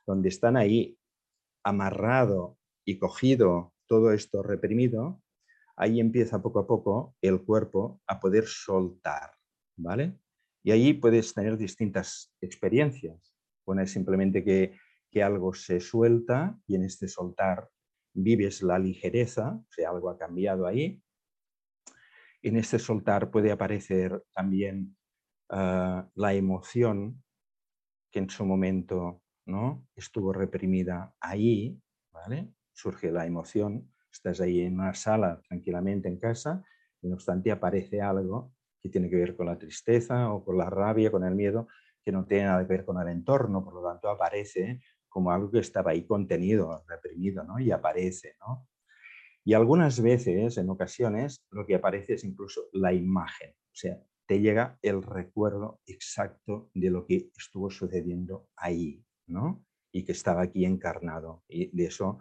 donde 0.07 0.29
están 0.29 0.57
ahí 0.57 0.97
amarrado 1.65 2.57
y 2.85 3.01
cogido 3.01 3.75
todo 3.89 4.13
esto 4.13 4.45
reprimido, 4.45 5.21
ahí 5.77 5.99
empieza 5.99 6.41
poco 6.41 6.61
a 6.61 6.69
poco 6.69 7.17
el 7.21 7.43
cuerpo 7.43 8.01
a 8.07 8.21
poder 8.21 8.47
soltar, 8.47 9.33
¿vale? 9.77 10.21
Y 10.63 10.71
ahí 10.71 10.93
puedes 10.93 11.35
tener 11.35 11.59
distintas 11.59 12.33
experiencias. 12.41 13.35
Una 13.65 13.83
es 13.83 13.91
simplemente 13.91 14.45
que, 14.45 14.79
que 15.11 15.25
algo 15.25 15.53
se 15.53 15.81
suelta 15.81 16.61
y 16.69 16.77
en 16.77 16.85
este 16.85 17.09
soltar 17.09 17.69
vives 18.15 18.63
la 18.63 18.79
ligereza, 18.79 19.55
o 19.55 19.73
sea, 19.73 19.91
algo 19.91 20.11
ha 20.11 20.17
cambiado 20.17 20.65
ahí. 20.65 21.03
En 22.43 22.57
este 22.57 22.79
soltar 22.79 23.31
puede 23.31 23.51
aparecer 23.51 24.23
también 24.33 24.97
ah, 25.51 26.09
la 26.15 26.35
emoción 26.35 27.23
que 28.11 28.21
en 28.21 28.31
su 28.31 28.45
momento 28.45 29.23
¿no? 29.47 29.87
estuvo 29.97 30.33
reprimida 30.33 31.15
ahí, 31.21 31.81
surge 32.73 33.11
la 33.11 33.27
emoción, 33.27 33.93
estás 34.13 34.41
ahí 34.41 34.61
en 34.61 34.75
una 34.75 34.95
sala 34.95 35.41
tranquilamente 35.49 36.09
en 36.09 36.19
casa 36.19 36.63
y 37.01 37.09
no 37.09 37.15
obstante 37.15 37.51
aparece 37.51 38.01
algo 38.01 38.53
que 38.81 38.89
tiene 38.89 39.09
que 39.09 39.17
ver 39.17 39.37
con 39.37 39.47
la 39.47 39.59
tristeza 39.59 40.33
o 40.33 40.45
con 40.45 40.59
la 40.59 40.71
rabia, 40.71 41.11
con 41.11 41.25
el 41.25 41.35
miedo, 41.35 41.69
que 42.05 42.13
no 42.13 42.25
tiene 42.25 42.45
nada 42.45 42.63
que 42.63 42.73
ver 42.73 42.85
con 42.85 43.01
el 43.01 43.09
entorno, 43.09 43.65
por 43.65 43.75
lo 43.75 43.83
tanto 43.83 44.09
aparece 44.09 44.81
como 45.09 45.33
algo 45.33 45.51
que 45.51 45.59
estaba 45.59 45.91
ahí 45.91 46.07
contenido, 46.07 46.85
reprimido, 46.87 47.43
¿no? 47.43 47.59
Y 47.59 47.71
aparece, 47.71 48.37
¿no? 48.41 48.69
Y 49.49 49.55
algunas 49.55 50.03
veces, 50.03 50.59
en 50.59 50.69
ocasiones, 50.69 51.43
lo 51.51 51.65
que 51.65 51.75
aparece 51.75 52.13
es 52.13 52.25
incluso 52.25 52.69
la 52.71 52.93
imagen. 52.93 53.53
O 53.53 53.75
sea, 53.75 53.99
te 54.27 54.43
llega 54.43 54.79
el 54.83 55.03
recuerdo 55.03 55.81
exacto 55.87 56.69
de 56.75 56.91
lo 56.91 57.07
que 57.07 57.31
estuvo 57.35 57.71
sucediendo 57.71 58.51
ahí, 58.57 59.03
¿no? 59.27 59.65
Y 59.91 60.05
que 60.05 60.13
estaba 60.13 60.43
aquí 60.43 60.67
encarnado. 60.67 61.45
Y 61.49 61.75
de 61.75 61.87
eso 61.87 62.19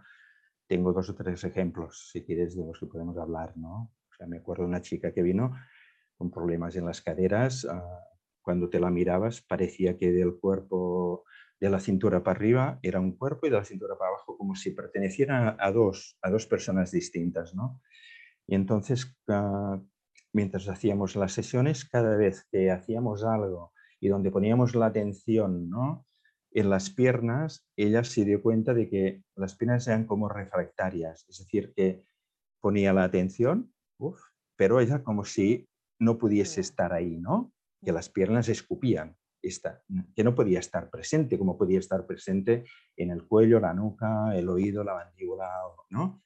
tengo 0.68 0.94
dos 0.94 1.10
o 1.10 1.16
tres 1.16 1.44
ejemplos, 1.44 2.12
si 2.13 2.24
quieres, 2.24 2.56
de 2.56 2.66
los 2.66 2.80
que 2.80 2.86
podemos 2.86 3.18
hablar, 3.18 3.58
¿no? 3.58 3.92
O 4.10 4.16
sea, 4.18 4.26
me 4.26 4.38
acuerdo 4.38 4.63
de 4.63 4.70
una 4.70 4.82
chica 4.82 5.13
que 5.13 5.22
vino 5.22 5.54
con 6.16 6.32
problemas 6.32 6.78
en 6.78 6.86
las 6.86 7.02
caderas. 7.02 7.68
Ah, 7.70 8.06
cuando 8.42 8.70
te 8.70 8.80
la 8.80 8.90
mirabas 8.90 9.42
parecía 9.42 9.98
que 9.98 10.13
del 10.13 10.40
cuerpo, 10.40 11.26
de 11.60 11.70
la 11.70 11.80
cintura 11.80 12.24
para 12.24 12.38
arriba 12.38 12.80
era 12.82 13.00
un 13.00 13.13
cuerpo 13.17 13.48
y 13.48 13.50
de 13.50 13.58
la 13.58 13.65
cintura 13.65 13.98
para 13.98 14.12
abajo 14.12 14.38
como 14.38 14.56
si 14.56 14.72
perteneciera 14.72 15.58
a 15.60 15.72
dos, 15.72 16.17
a 16.22 16.30
dos 16.30 16.46
personas 16.46 16.91
distintas, 16.91 17.56
¿no? 17.56 17.82
Y 18.46 18.56
entonces, 18.56 19.17
ah, 19.28 19.82
mientras 20.34 20.70
hacíamos 20.70 21.15
las 21.15 21.34
sesiones, 21.34 21.86
cada 21.86 22.15
vez 22.15 22.46
que 22.52 22.72
hacíamos 22.72 23.24
algo 23.24 23.74
y 24.00 24.10
donde 24.10 24.32
poníamos 24.32 24.76
la 24.76 24.88
atención, 24.88 25.70
¿no? 25.70 26.08
en 26.52 26.70
las 26.70 26.89
piernas, 26.89 27.67
ella 27.76 28.04
se 28.04 28.26
dio 28.26 28.41
cuenta 28.41 28.74
de 28.74 28.89
que 28.89 29.24
las 29.36 29.56
piernas 29.56 29.88
eran 29.88 30.06
como 30.06 30.28
refractarias, 30.28 31.26
es 31.30 31.38
decir, 31.38 31.74
que 31.76 32.04
ponía 32.60 32.93
la 32.93 33.04
atención, 33.04 33.72
pero 34.56 34.80
ella 34.80 35.04
como 35.04 35.24
si 35.24 35.70
no 36.00 36.17
pudiese 36.17 36.62
estar 36.62 36.93
ahí, 36.93 37.17
¿no? 37.17 37.54
Que 37.84 37.91
las 37.91 38.10
piernas 38.10 38.50
escupían, 38.50 39.15
que 40.16 40.24
no 40.24 40.36
podía 40.36 40.60
estar 40.60 40.90
presente, 40.90 41.38
como 41.38 41.58
podía 41.58 41.80
estar 41.80 42.06
presente 42.06 42.66
en 42.96 43.12
el 43.12 43.26
cuello, 43.28 43.60
la 43.60 43.74
nuca, 43.74 44.36
el 44.36 44.50
oído, 44.50 44.84
la 44.84 44.96
mandíbula, 44.96 45.50
¿no? 45.90 46.24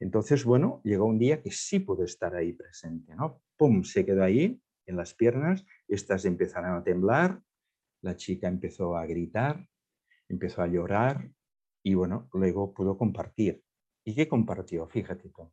Entonces, 0.00 0.44
bueno, 0.44 0.80
llegó 0.84 1.06
un 1.06 1.18
día 1.18 1.40
que 1.42 1.50
sí 1.50 1.80
pudo 1.80 2.04
estar 2.04 2.34
ahí 2.34 2.52
presente, 2.52 3.14
¿no? 3.14 3.42
¡Pum! 3.56 3.84
Se 3.84 4.04
quedó 4.04 4.24
ahí 4.24 4.60
en 4.86 4.96
las 4.96 5.14
piernas, 5.14 5.64
estas 5.88 6.24
empezaron 6.24 6.76
a 6.76 6.84
temblar, 6.84 7.40
la 8.02 8.16
chica 8.16 8.48
empezó 8.48 8.96
a 8.96 9.06
gritar, 9.06 9.66
empezó 10.28 10.62
a 10.62 10.66
llorar 10.66 11.30
y 11.82 11.94
bueno, 11.94 12.28
luego 12.32 12.74
pudo 12.74 12.98
compartir. 12.98 13.62
¿Y 14.04 14.14
qué 14.14 14.28
compartió? 14.28 14.86
Fíjate 14.86 15.30
tú. 15.30 15.50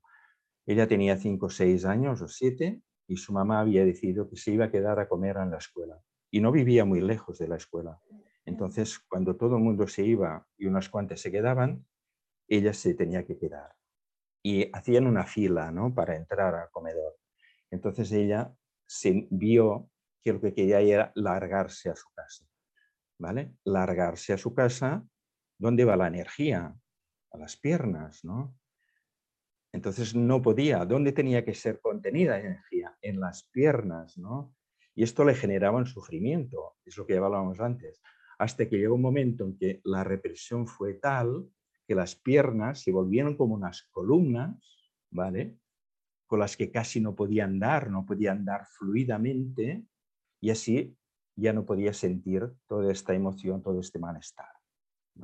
Ella 0.66 0.88
tenía 0.88 1.18
5 1.18 1.46
o 1.46 1.50
6 1.50 1.86
años 1.86 2.22
o 2.22 2.28
7 2.28 2.82
y 3.08 3.18
su 3.18 3.34
mamá 3.34 3.60
había 3.60 3.86
decidido 3.86 4.30
que 4.30 4.38
se 4.38 4.52
iba 4.52 4.66
a 4.66 4.72
quedar 4.72 5.00
a 5.00 5.08
comer 5.08 5.38
en 5.38 5.52
la 5.52 5.58
escuela. 5.58 6.02
Y 6.32 6.40
no 6.40 6.52
vivía 6.52 6.86
muy 6.86 7.02
lejos 7.02 7.38
de 7.38 7.48
la 7.48 7.58
escuela. 7.58 8.02
Entonces, 8.46 9.00
cuando 9.00 9.36
todo 9.36 9.58
el 9.58 9.64
mundo 9.64 9.88
se 9.88 10.04
iba 10.04 10.48
y 10.58 10.66
unas 10.66 10.90
cuantas 10.90 11.20
se 11.20 11.32
quedaban, 11.32 11.86
ella 12.48 12.74
se 12.74 12.94
tenía 12.94 13.26
que 13.26 13.38
quedar. 13.38 13.76
Y 14.44 14.70
hacían 14.74 15.08
una 15.08 15.26
fila 15.26 15.72
¿no? 15.72 15.94
para 15.94 16.16
entrar 16.16 16.56
al 16.56 16.70
comedor. 16.72 17.18
Entonces 17.70 18.12
ella 18.12 18.54
se 18.86 19.28
vio 19.30 19.90
que 20.24 20.34
lo 20.34 20.42
que 20.42 20.54
quería 20.54 20.82
era 20.82 21.12
largarse 21.16 21.90
a 21.90 21.96
su 21.96 22.10
casa. 22.14 22.46
¿Vale? 23.18 23.54
Largarse 23.64 24.34
a 24.34 24.38
su 24.38 24.54
casa, 24.56 25.06
¿dónde 25.58 25.86
va 25.86 25.96
la 25.96 26.08
energía? 26.08 26.76
A 27.32 27.38
las 27.38 27.56
piernas, 27.56 28.26
¿no? 28.26 28.58
Entonces 29.72 30.16
no 30.16 30.42
podía. 30.42 30.86
¿Dónde 30.86 31.12
tenía 31.12 31.46
que 31.46 31.54
ser 31.54 31.80
contenida 31.80 32.32
la 32.32 32.40
energía? 32.40 32.98
En 33.02 33.20
las 33.20 33.44
piernas, 33.44 34.18
¿no? 34.18 34.54
Y 34.96 35.04
esto 35.04 35.24
le 35.24 35.36
generaba 35.36 35.78
un 35.78 35.86
sufrimiento, 35.86 36.76
es 36.86 36.98
lo 36.98 37.06
que 37.06 37.18
hablábamos 37.18 37.60
antes, 37.60 38.02
hasta 38.38 38.68
que 38.68 38.78
llegó 38.78 38.96
un 38.96 39.02
momento 39.02 39.46
en 39.46 39.58
que 39.58 39.82
la 39.84 40.04
represión 40.04 40.68
fue 40.68 40.96
tal 40.96 41.48
que 41.88 41.96
las 41.96 42.16
piernas 42.16 42.82
se 42.82 42.92
volvieron 42.92 43.36
como 43.36 43.56
unas 43.56 43.84
columnas, 43.92 44.56
¿vale? 45.10 45.58
Con 46.26 46.40
las 46.40 46.56
que 46.56 46.72
casi 46.72 47.02
no 47.02 47.16
podían 47.16 47.60
dar, 47.60 47.90
no 47.90 48.06
podían 48.06 48.46
dar 48.46 48.66
fluidamente, 48.66 49.86
y 50.40 50.50
así 50.50 50.98
ya 51.36 51.54
no 51.54 51.66
podía 51.66 51.94
sentir 51.94 52.52
toda 52.68 52.92
esta 52.92 53.14
emoción, 53.14 53.62
todo 53.62 53.80
este 53.80 54.00
malestar. 54.00 54.48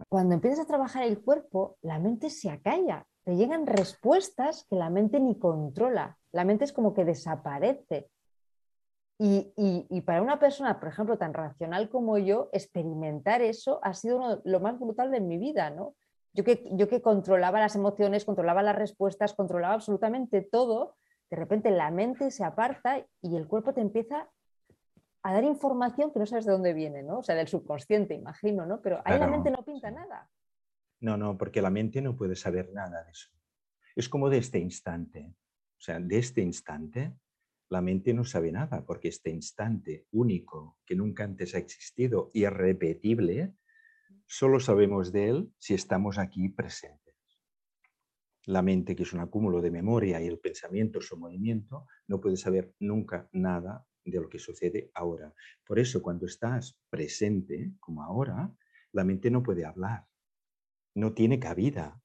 Cuando 0.10 0.36
empiezas 0.36 0.62
a 0.62 0.68
trabajar 0.68 1.04
el 1.04 1.22
cuerpo, 1.22 1.78
la 1.82 2.00
mente 2.00 2.30
se 2.30 2.50
acalla, 2.50 3.06
te 3.24 3.36
llegan 3.36 3.66
respuestas 3.66 4.66
que 4.70 4.76
la 4.76 4.90
mente 4.90 5.20
ni 5.20 5.38
controla, 5.38 6.18
la 6.32 6.46
mente 6.46 6.66
es 6.66 6.74
como 6.74 6.94
que 6.94 7.06
desaparece. 7.06 8.10
Y, 9.20 9.52
y, 9.90 10.02
para 10.02 10.22
una 10.22 10.38
persona, 10.38 10.80
por 10.80 10.90
ejemplo, 10.90 11.18
tan 11.18 11.34
racional 11.34 11.90
como 11.90 12.20
yo, 12.20 12.50
experimentar 12.54 13.42
eso 13.42 13.80
ha 13.82 13.96
sido 13.96 14.42
lo 14.46 14.60
más 14.60 14.80
brutal 14.80 15.10
de 15.10 15.22
mi 15.22 15.40
vida, 15.40 15.72
¿no? 15.72 15.96
Yo 16.34 16.44
que, 16.44 16.70
yo 16.74 16.88
que 16.88 17.02
controlaba 17.02 17.60
las 17.60 17.76
emociones, 17.76 18.26
controlaba 18.26 18.62
las 18.62 18.76
respuestas, 18.76 19.34
controlaba 19.34 19.74
absolutamente 19.74 20.42
todo, 20.44 20.98
de 21.32 21.38
repente 21.38 21.72
la 21.72 21.90
mente 21.90 22.30
se 22.30 22.44
aparta 22.44 23.04
y 23.22 23.36
el 23.36 23.48
cuerpo 23.48 23.74
te 23.74 23.82
empieza 23.82 24.30
a 25.24 25.34
dar 25.34 25.44
información 25.44 26.14
que 26.14 26.20
no 26.20 26.28
sabes 26.28 26.46
de 26.46 26.52
dónde 26.52 26.74
viene, 26.74 27.02
¿no? 27.02 27.20
O 27.20 27.24
sea, 27.24 27.34
del 27.34 27.48
subconsciente, 27.48 28.14
imagino, 28.14 28.68
¿no? 28.68 28.82
Pero 28.82 29.02
ahí 29.04 29.18
la 29.18 29.28
mente 29.28 29.50
no 29.50 29.66
pinta 29.66 29.90
nada. 29.90 30.30
No, 31.00 31.18
no, 31.18 31.38
porque 31.38 31.62
la 31.62 31.70
mente 31.70 32.02
no 32.02 32.16
puede 32.16 32.36
saber 32.36 32.72
nada 32.72 33.04
de 33.04 33.12
eso. 33.12 33.30
Es 33.96 34.08
como 34.08 34.30
de 34.30 34.38
este 34.38 34.60
instante. 34.60 35.34
O 35.78 35.82
sea, 35.82 36.00
de 36.00 36.18
este 36.18 36.42
instante, 36.42 37.14
la 37.70 37.82
mente 37.82 38.14
no 38.14 38.24
sabe 38.24 38.52
nada, 38.52 38.86
porque 38.86 39.10
este 39.10 39.30
instante 39.30 40.08
único, 40.12 40.78
que 40.86 40.96
nunca 40.96 41.24
antes 41.24 41.54
ha 41.56 41.58
existido, 41.58 42.32
irrepetible, 42.34 43.56
solo 44.26 44.60
sabemos 44.60 45.12
de 45.12 45.30
él 45.30 45.54
si 45.58 45.74
estamos 45.74 46.18
aquí 46.18 46.50
presentes. 46.50 47.16
La 48.46 48.62
mente, 48.62 48.96
que 48.96 49.04
es 49.04 49.12
un 49.12 49.20
acúmulo 49.20 49.62
de 49.62 49.72
memoria 49.72 50.22
y 50.22 50.28
el 50.28 50.40
pensamiento, 50.40 51.02
su 51.02 51.18
movimiento, 51.18 51.86
no 52.08 52.22
puede 52.22 52.38
saber 52.38 52.74
nunca 52.80 53.28
nada 53.34 53.86
de 54.06 54.22
lo 54.22 54.30
que 54.30 54.40
sucede 54.40 54.90
ahora. 54.94 55.34
Por 55.66 55.80
eso, 55.80 56.02
cuando 56.02 56.26
estás 56.26 56.80
presente, 56.90 57.74
como 57.82 58.04
ahora, 58.04 58.50
la 58.94 59.04
mente 59.04 59.30
no 59.30 59.44
puede 59.44 59.66
hablar, 59.66 60.06
no 60.96 61.14
tiene 61.14 61.40
cabida. 61.40 62.02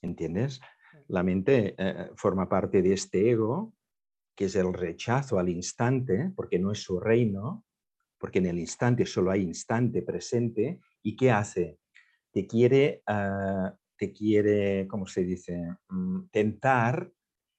¿Entiendes? 0.00 0.60
La 1.08 1.24
mente 1.24 1.74
eh, 1.76 2.10
forma 2.14 2.48
parte 2.48 2.80
de 2.80 2.92
este 2.92 3.30
ego, 3.30 3.74
que 4.38 4.44
es 4.44 4.54
el 4.54 4.72
rechazo 4.72 5.40
al 5.40 5.48
instante, 5.48 6.30
porque 6.36 6.60
no 6.60 6.70
es 6.70 6.80
su 6.80 7.00
reino, 7.00 7.64
porque 8.18 8.38
en 8.38 8.46
el 8.46 8.60
instante 8.60 9.04
solo 9.04 9.32
hay 9.32 9.42
instante 9.42 10.02
presente. 10.02 10.78
¿Y 11.02 11.16
qué 11.16 11.32
hace? 11.32 11.80
Te 12.30 12.46
quiere, 12.46 13.02
ah, 13.08 13.74
te 13.96 14.12
quiere, 14.12 14.86
¿cómo 14.86 15.08
se 15.08 15.24
dice? 15.24 15.60
Mm, 15.88 16.28
tentar 16.30 17.10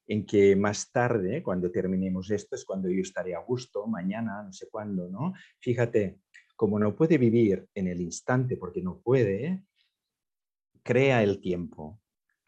en 0.08 0.26
que 0.26 0.56
más 0.56 0.90
tarde, 0.90 1.44
cuando 1.44 1.70
terminemos 1.70 2.32
esto, 2.32 2.56
es 2.56 2.64
cuando 2.64 2.88
yo 2.90 3.02
estaré 3.02 3.36
a 3.36 3.42
gusto, 3.42 3.86
mañana, 3.86 4.42
no 4.44 4.54
sé 4.54 4.70
cuándo, 4.72 5.10
¿no? 5.10 5.34
Fíjate, 5.60 6.22
como 6.56 6.80
no 6.80 6.96
puede 6.96 7.18
vivir 7.18 7.68
en 7.76 7.90
el 7.90 8.00
instante 8.00 8.56
porque 8.56 8.82
no 8.82 9.02
puede, 9.02 9.66
crea 10.82 11.24
el 11.24 11.42
tiempo, 11.42 12.00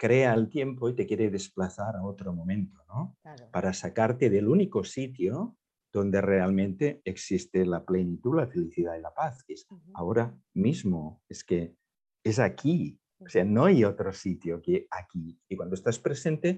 crea 0.01 0.33
el 0.33 0.49
tiempo 0.49 0.89
y 0.89 0.95
te 0.95 1.05
quiere 1.05 1.29
desplazar 1.29 1.95
a 1.95 2.03
otro 2.03 2.33
momento, 2.33 2.83
¿no? 2.87 3.15
Para 3.51 3.71
sacarte 3.71 4.31
del 4.31 4.47
único 4.47 4.83
sitio 4.83 5.59
donde 5.93 6.21
realmente 6.21 7.03
existe 7.05 7.67
la 7.67 7.85
plenitud, 7.85 8.35
la 8.35 8.47
felicidad 8.47 8.97
y 8.97 9.01
la 9.01 9.13
paz, 9.13 9.45
es 9.47 9.67
ahora 9.93 10.35
mismo, 10.55 11.21
es 11.29 11.43
que 11.43 11.75
es 12.23 12.39
aquí, 12.39 12.99
o 13.19 13.29
sea, 13.29 13.45
no 13.45 13.65
hay 13.65 13.83
otro 13.83 14.11
sitio 14.11 14.59
que 14.59 14.87
aquí. 14.89 15.39
Y 15.47 15.55
cuando 15.55 15.75
estás 15.75 15.99
presente, 15.99 16.57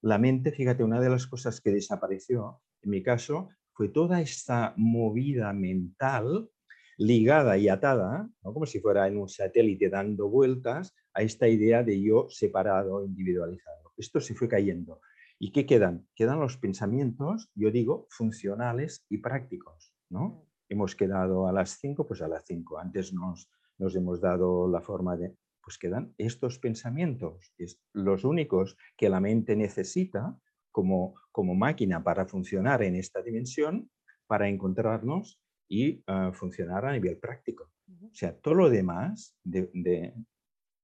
la 0.00 0.18
mente, 0.18 0.52
fíjate, 0.52 0.84
una 0.84 1.00
de 1.00 1.10
las 1.10 1.26
cosas 1.26 1.60
que 1.60 1.72
desapareció, 1.72 2.62
en 2.80 2.90
mi 2.90 3.02
caso, 3.02 3.48
fue 3.72 3.88
toda 3.88 4.20
esta 4.20 4.72
movida 4.76 5.52
mental 5.52 6.48
ligada 6.96 7.56
y 7.58 7.68
atada, 7.68 8.28
como 8.42 8.66
si 8.66 8.80
fuera 8.80 9.06
en 9.06 9.18
un 9.18 9.28
satélite 9.28 9.88
dando 9.88 10.28
vueltas, 10.28 10.94
a 11.12 11.22
esta 11.22 11.48
idea 11.48 11.82
de 11.82 12.00
yo 12.00 12.26
separado, 12.28 13.04
individualizado. 13.04 13.92
Esto 13.96 14.20
se 14.20 14.34
fue 14.34 14.48
cayendo. 14.48 15.00
¿Y 15.38 15.52
qué 15.52 15.66
quedan? 15.66 16.06
Quedan 16.14 16.40
los 16.40 16.56
pensamientos, 16.56 17.50
yo 17.54 17.70
digo, 17.70 18.06
funcionales 18.10 19.04
y 19.08 19.18
prácticos. 19.18 19.94
¿no? 20.10 20.28
Mm. 20.28 20.42
Hemos 20.70 20.96
quedado 20.96 21.46
a 21.46 21.52
las 21.52 21.78
5, 21.78 22.06
pues 22.06 22.22
a 22.22 22.28
las 22.28 22.44
5. 22.46 22.78
Antes 22.78 23.12
nos, 23.12 23.50
nos 23.78 23.94
hemos 23.94 24.20
dado 24.20 24.68
la 24.68 24.80
forma 24.80 25.16
de 25.16 25.36
pues 25.64 25.78
quedan 25.78 26.14
estos 26.18 26.58
pensamientos, 26.58 27.54
es 27.56 27.80
los 27.94 28.24
únicos 28.24 28.76
que 28.98 29.08
la 29.08 29.18
mente 29.18 29.56
necesita 29.56 30.38
como, 30.70 31.14
como 31.32 31.54
máquina 31.54 32.04
para 32.04 32.26
funcionar 32.26 32.82
en 32.82 32.96
esta 32.96 33.22
dimensión, 33.22 33.90
para 34.26 34.48
encontrarnos 34.48 35.40
y 35.68 36.02
ah, 36.06 36.32
funcionar 36.32 36.84
a 36.86 36.92
nivel 36.92 37.18
práctico. 37.18 37.72
O 37.86 38.14
sea, 38.14 38.36
todo 38.36 38.54
lo 38.54 38.70
demás 38.70 39.36
de, 39.42 40.14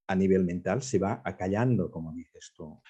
a 0.07 0.15
nivel 0.15 0.45
mental 0.45 0.83
se 0.83 0.99
va 0.99 1.23
acallando, 1.25 1.91
como 1.91 2.13
dices 2.13 2.53
tú. 2.55 2.83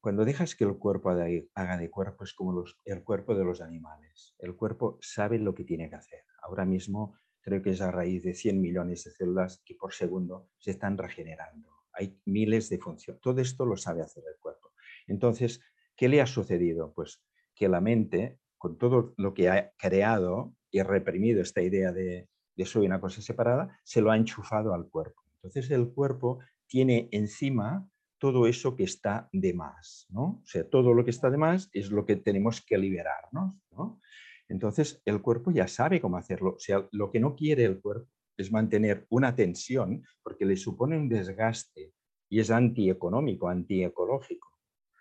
Cuando 0.00 0.24
dejas 0.24 0.54
que 0.54 0.64
el 0.64 0.78
cuerpo 0.78 1.10
haga 1.10 1.76
de 1.76 1.90
cuerpo 1.90 2.24
es 2.24 2.32
como 2.32 2.64
el 2.84 3.04
cuerpo 3.04 3.34
de 3.34 3.44
los 3.44 3.60
animales. 3.60 4.34
El 4.38 4.56
cuerpo 4.56 4.98
sabe 5.00 5.38
lo 5.38 5.54
que 5.54 5.64
tiene 5.64 5.90
que 5.90 5.96
hacer. 5.96 6.24
Ahora 6.42 6.64
mismo 6.64 7.18
creo 7.42 7.62
que 7.62 7.70
es 7.70 7.80
a 7.80 7.90
raíz 7.90 8.22
de 8.22 8.34
100 8.34 8.60
millones 8.60 9.04
de 9.04 9.10
células 9.10 9.62
que 9.64 9.74
por 9.74 9.92
segundo 9.92 10.48
se 10.58 10.70
están 10.70 10.96
regenerando. 10.96 11.68
Hay 11.92 12.18
miles 12.24 12.70
de 12.70 12.78
funciones. 12.78 13.20
Todo 13.20 13.40
esto 13.40 13.66
lo 13.66 13.76
sabe 13.76 14.02
hacer 14.02 14.22
el 14.26 14.38
cuerpo. 14.40 14.72
Entonces, 15.06 15.60
¿qué 15.96 16.08
le 16.08 16.20
ha 16.20 16.26
sucedido? 16.26 16.94
Pues 16.94 17.22
que 17.54 17.68
la 17.68 17.80
mente 17.80 18.38
con 18.56 18.78
todo 18.78 19.14
lo 19.16 19.34
que 19.34 19.50
ha 19.50 19.72
creado 19.76 20.54
y 20.70 20.82
reprimido 20.82 21.42
esta 21.42 21.62
idea 21.62 21.92
de, 21.92 22.28
de 22.56 22.66
soy 22.66 22.86
una 22.86 23.00
cosa 23.00 23.22
separada, 23.22 23.78
se 23.84 24.00
lo 24.00 24.10
ha 24.10 24.16
enchufado 24.16 24.74
al 24.74 24.88
cuerpo. 24.88 25.22
Entonces 25.36 25.70
el 25.70 25.88
cuerpo 25.92 26.40
tiene 26.66 27.08
encima 27.12 27.88
todo 28.18 28.46
eso 28.46 28.76
que 28.76 28.84
está 28.84 29.28
de 29.32 29.54
más, 29.54 30.06
¿no? 30.10 30.22
O 30.22 30.46
sea, 30.46 30.68
todo 30.68 30.92
lo 30.92 31.04
que 31.04 31.10
está 31.10 31.30
de 31.30 31.38
más 31.38 31.70
es 31.72 31.90
lo 31.90 32.04
que 32.04 32.16
tenemos 32.16 32.60
que 32.60 32.76
liberarnos, 32.76 33.54
¿no? 33.70 34.00
Entonces 34.48 35.00
el 35.06 35.22
cuerpo 35.22 35.50
ya 35.50 35.66
sabe 35.66 36.00
cómo 36.00 36.18
hacerlo. 36.18 36.54
O 36.56 36.58
sea, 36.58 36.86
lo 36.92 37.10
que 37.10 37.20
no 37.20 37.34
quiere 37.34 37.64
el 37.64 37.80
cuerpo 37.80 38.10
es 38.36 38.52
mantener 38.52 39.06
una 39.08 39.34
tensión 39.34 40.04
porque 40.22 40.44
le 40.44 40.56
supone 40.56 40.98
un 40.98 41.08
desgaste 41.08 41.94
y 42.28 42.40
es 42.40 42.50
antieconómico, 42.50 43.48
antiecológico. 43.48 44.48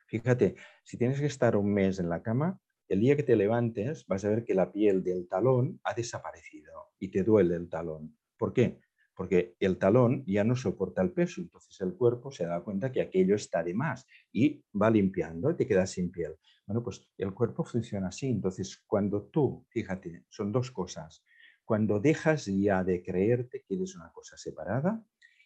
Fíjate, 0.08 0.56
si 0.84 0.98
tienes 0.98 1.20
que 1.20 1.28
estar 1.28 1.56
un 1.56 1.74
mes 1.74 2.00
en 2.00 2.10
la 2.10 2.24
cama, 2.24 2.60
el 2.90 3.00
día 3.00 3.16
que 3.16 3.24
te 3.24 3.36
levantes 3.36 4.06
vas 4.08 4.26
a 4.26 4.30
ver 4.30 4.44
que 4.44 4.56
la 4.56 4.72
piel 4.72 5.04
del 5.04 5.28
talón 5.28 5.80
ha 5.84 5.94
desaparecido 5.94 6.90
y 7.00 7.10
te 7.10 7.24
duele 7.24 7.56
el 7.56 7.70
talón. 7.70 8.18
¿Por 8.38 8.52
qué? 8.52 8.82
Porque 9.16 9.56
el 9.60 9.78
talón 9.78 10.24
ya 10.26 10.44
no 10.44 10.56
soporta 10.56 11.02
el 11.02 11.12
peso, 11.12 11.40
entonces 11.42 11.80
el 11.82 11.94
cuerpo 11.94 12.32
se 12.32 12.46
da 12.46 12.62
cuenta 12.62 12.92
que 12.92 13.02
aquello 13.02 13.36
está 13.36 13.64
de 13.64 13.74
más 13.74 14.08
y 14.32 14.64
va 14.74 14.90
limpiando 14.90 15.52
y 15.52 15.56
te 15.56 15.68
quedas 15.68 15.92
sin 15.92 16.12
piel. 16.12 16.36
Bueno, 16.66 16.84
pues 16.84 17.08
el 17.18 17.34
cuerpo 17.34 17.64
funciona 17.64 18.08
así. 18.08 18.28
Entonces, 18.28 18.84
cuando 18.88 19.24
tú, 19.24 19.66
fíjate, 19.70 20.26
son 20.30 20.52
dos 20.52 20.72
cosas. 20.72 21.24
Cuando 21.66 22.00
dejas 22.00 22.46
ya 22.46 22.84
de 22.84 23.04
creerte 23.04 23.64
que 23.68 23.76
eres 23.76 23.96
una 23.96 24.12
cosa 24.12 24.38
separada 24.38 25.04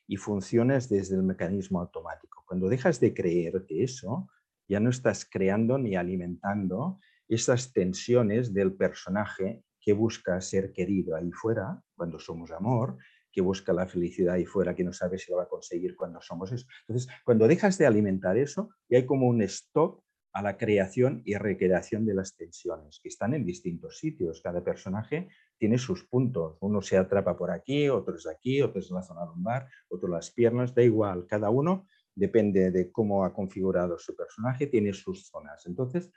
y 0.08 0.18
funcionas 0.18 0.88
desde 0.88 1.16
el 1.16 1.24
mecanismo 1.24 1.82
automático. 1.82 2.44
Cuando 2.46 2.70
dejas 2.70 3.00
de 3.00 3.14
creerte 3.14 3.84
eso, 3.84 4.30
ya 4.68 4.80
no 4.80 4.90
estás 4.90 5.26
creando 5.26 5.78
ni 5.78 5.96
alimentando 5.96 7.00
esas 7.28 7.74
tensiones 7.74 8.54
del 8.54 8.74
personaje 8.74 9.64
que 9.80 9.94
busca 9.94 10.40
ser 10.42 10.72
querido 10.72 11.16
ahí 11.16 11.32
fuera, 11.32 11.82
cuando 11.96 12.20
somos 12.20 12.52
amor, 12.52 12.98
que 13.32 13.42
busca 13.42 13.74
la 13.74 13.88
felicidad 13.88 14.36
ahí 14.36 14.46
fuera, 14.46 14.76
que 14.76 14.84
no 14.84 14.94
sabe 14.94 15.18
si 15.18 15.32
lo 15.32 15.38
va 15.38 15.44
a 15.44 15.50
conseguir 15.50 15.96
cuando 15.96 16.22
somos 16.22 16.52
eso. 16.52 16.66
Entonces, 16.88 17.12
cuando 17.26 17.48
dejas 17.48 17.78
de 17.78 17.86
alimentar 17.86 18.38
eso, 18.38 18.70
ya 18.88 19.00
hay 19.00 19.06
como 19.06 19.28
un 19.28 19.42
stop 19.42 20.04
a 20.34 20.42
la 20.42 20.58
creación 20.58 21.22
y 21.26 21.36
recreación 21.36 22.06
de 22.06 22.16
las 22.16 22.36
tensiones, 22.36 23.00
que 23.02 23.10
están 23.10 23.34
en 23.34 23.46
distintos 23.46 24.00
sitios. 24.00 24.42
Cada 24.42 24.64
personaje 24.64 25.30
tiene 25.58 25.78
sus 25.78 26.06
puntos. 26.06 26.58
Uno 26.62 26.82
se 26.82 26.98
atrapa 26.98 27.38
por 27.38 27.52
aquí, 27.52 27.88
otro 27.90 28.16
es 28.16 28.26
aquí, 28.28 28.62
otro 28.62 28.80
es 28.80 28.90
en 28.90 28.96
la 28.96 29.04
zona 29.04 29.26
lumbar, 29.26 29.68
otro 29.90 30.10
las 30.10 30.32
piernas, 30.32 30.74
da 30.74 30.82
igual. 30.82 31.28
Cada 31.28 31.52
uno 31.52 31.88
depende 32.16 32.72
de 32.72 32.92
cómo 32.92 33.26
ha 33.26 33.34
configurado 33.34 33.98
su 34.00 34.16
personaje, 34.16 34.68
tiene 34.68 34.94
sus 34.94 35.28
zonas. 35.28 35.66
Entonces, 35.68 36.12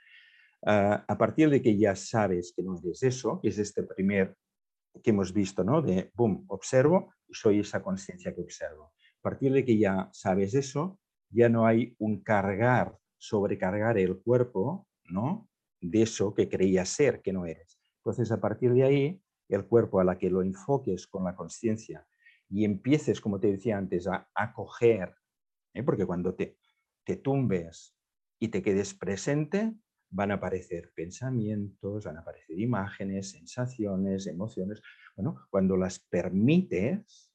ah, 0.65 1.03
a 1.07 1.17
partir 1.17 1.49
de 1.49 1.61
que 1.61 1.77
ya 1.77 1.95
sabes 1.95 2.53
que 2.55 2.63
no 2.63 2.77
eres 2.77 3.03
eso, 3.03 3.39
que 3.41 3.49
es 3.49 3.57
este 3.57 3.83
primer 3.83 4.35
que 5.03 5.11
hemos 5.11 5.33
visto, 5.33 5.63
¿no? 5.63 5.81
De, 5.81 6.11
boom, 6.15 6.45
observo 6.47 7.13
soy 7.31 7.59
esa 7.59 7.81
conciencia 7.81 8.33
que 8.33 8.41
observo. 8.41 8.93
A 9.19 9.21
partir 9.21 9.51
de 9.51 9.65
que 9.65 9.77
ya 9.77 10.09
sabes 10.13 10.53
eso, 10.53 10.99
ya 11.29 11.49
no 11.49 11.65
hay 11.65 11.95
un 11.99 12.23
cargar, 12.23 12.97
sobrecargar 13.17 13.97
el 13.97 14.21
cuerpo, 14.21 14.87
¿no? 15.05 15.49
De 15.81 16.03
eso 16.03 16.33
que 16.33 16.49
creías 16.49 16.89
ser, 16.89 17.21
que 17.21 17.33
no 17.33 17.45
eres. 17.45 17.79
Entonces, 17.97 18.31
a 18.31 18.39
partir 18.39 18.73
de 18.73 18.83
ahí, 18.83 19.21
el 19.49 19.65
cuerpo 19.65 19.99
a 19.99 20.03
la 20.03 20.17
que 20.17 20.29
lo 20.29 20.41
enfoques 20.41 21.07
con 21.07 21.23
la 21.23 21.35
conciencia 21.35 22.07
y 22.49 22.65
empieces, 22.65 23.19
como 23.21 23.39
te 23.39 23.51
decía 23.51 23.77
antes, 23.77 24.07
a 24.07 24.29
acoger, 24.33 25.13
¿eh? 25.73 25.83
porque 25.83 26.05
cuando 26.05 26.33
te, 26.35 26.57
te 27.03 27.17
tumbes 27.17 27.95
y 28.39 28.49
te 28.49 28.61
quedes 28.61 28.93
presente, 28.93 29.73
van 30.09 30.31
a 30.31 30.35
aparecer 30.35 30.91
pensamientos, 30.93 32.05
van 32.05 32.17
a 32.17 32.21
aparecer 32.21 32.59
imágenes, 32.59 33.31
sensaciones, 33.31 34.27
emociones. 34.27 34.81
Bueno, 35.15 35.47
cuando 35.49 35.77
las 35.77 35.99
permites, 35.99 37.33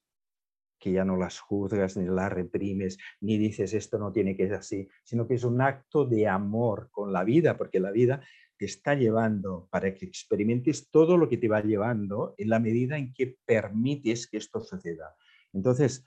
que 0.79 0.93
ya 0.93 1.05
no 1.05 1.17
las 1.17 1.39
juzgas, 1.39 1.97
ni 1.97 2.07
las 2.07 2.33
reprimes, 2.33 2.99
ni 3.21 3.39
dices 3.39 3.73
esto 3.73 3.99
no 3.99 4.11
tiene 4.11 4.37
que 4.37 4.49
ser 4.49 4.57
así, 4.57 4.89
sino 5.05 5.29
que 5.29 5.35
es 5.35 5.45
un 5.45 5.61
acto 5.61 6.05
de 6.05 6.27
amor 6.27 6.89
con 6.91 7.13
la 7.13 7.23
vida, 7.23 7.57
porque 7.57 7.79
la 7.79 7.93
vida 7.93 8.21
te 8.57 8.67
está 8.67 8.95
llevando 8.95 9.69
para 9.71 9.95
que 9.95 10.07
experimentes 10.07 10.91
todo 10.91 11.17
lo 11.17 11.29
que 11.29 11.37
te 11.37 11.49
va 11.49 11.63
llevando 11.63 12.35
en 12.37 12.49
la 12.49 12.59
medida 12.59 12.97
en 12.97 13.13
que 13.13 13.37
permites 13.45 14.27
que 14.27 14.39
esto 14.39 14.61
suceda. 14.61 15.15
Entonces, 15.53 16.05